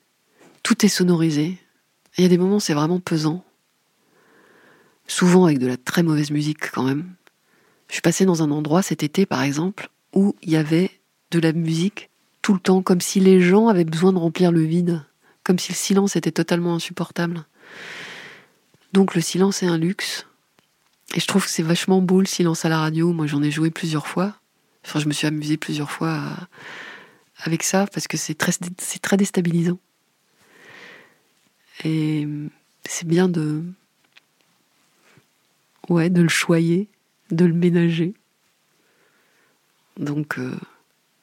Tout 0.63 0.85
est 0.85 0.91
sonorisé. 0.91 1.59
Il 2.17 2.23
y 2.23 2.27
a 2.27 2.29
des 2.29 2.39
moments, 2.39 2.61
c'est 2.61 2.75
vraiment 2.75 3.01
pesant. 3.01 3.45
Souvent 5.07 5.47
avec 5.47 5.59
de 5.59 5.67
la 5.67 5.77
très 5.77 6.03
mauvaise 6.03 6.31
musique 6.31 6.71
quand 6.71 6.83
même. 6.83 7.15
Je 7.89 7.95
suis 7.95 8.03
passée 8.03 8.25
dans 8.25 8.43
un 8.43 8.51
endroit 8.51 8.83
cet 8.83 9.03
été, 9.03 9.27
par 9.27 9.43
exemple, 9.43 9.91
où 10.13 10.35
il 10.43 10.51
y 10.51 10.57
avait 10.57 10.91
de 11.31 11.39
la 11.39 11.53
musique 11.53 12.11
tout 12.43 12.55
le 12.55 12.61
temps, 12.61 12.83
comme 12.83 13.01
si 13.01 13.21
les 13.21 13.41
gens 13.41 13.69
avaient 13.69 13.85
besoin 13.85 14.13
de 14.13 14.19
remplir 14.19 14.53
le 14.53 14.63
vide, 14.63 15.05
comme 15.45 15.59
si 15.59 15.73
le 15.73 15.77
silence 15.77 16.17
était 16.17 16.33
totalement 16.33 16.75
insupportable. 16.75 17.45
Donc 18.93 19.15
le 19.15 19.21
silence 19.21 19.63
est 19.63 19.67
un 19.67 19.79
luxe. 19.79 20.27
Et 21.15 21.21
je 21.21 21.27
trouve 21.27 21.45
que 21.45 21.51
c'est 21.51 21.63
vachement 21.63 22.01
beau 22.01 22.21
le 22.21 22.27
silence 22.27 22.65
à 22.65 22.69
la 22.69 22.79
radio. 22.79 23.13
Moi 23.13 23.27
j'en 23.27 23.43
ai 23.43 23.51
joué 23.51 23.71
plusieurs 23.71 24.07
fois. 24.07 24.35
Enfin, 24.85 25.01
je 25.01 25.07
me 25.07 25.13
suis 25.13 25.27
amusée 25.27 25.57
plusieurs 25.57 25.91
fois 25.91 26.13
à, 26.13 26.49
avec 27.39 27.63
ça 27.63 27.87
parce 27.87 28.09
que 28.09 28.17
c'est 28.17 28.35
très, 28.35 28.53
très 29.03 29.17
déstabilisant. 29.17 29.79
Et 31.85 32.27
c'est 32.85 33.07
bien 33.07 33.29
de, 33.29 33.63
ouais, 35.89 36.11
de 36.11 36.23
le 36.23 36.29
choyer, 36.29 36.89
de 37.31 37.45
le 37.45 37.53
ménager. 37.55 38.15
Donc, 39.99 40.39
euh, 40.39 40.57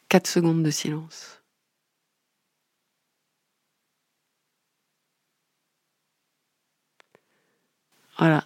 4 0.09 0.27
secondes 0.27 0.63
de 0.63 0.71
silence. 0.71 1.41
Voilà. 8.17 8.45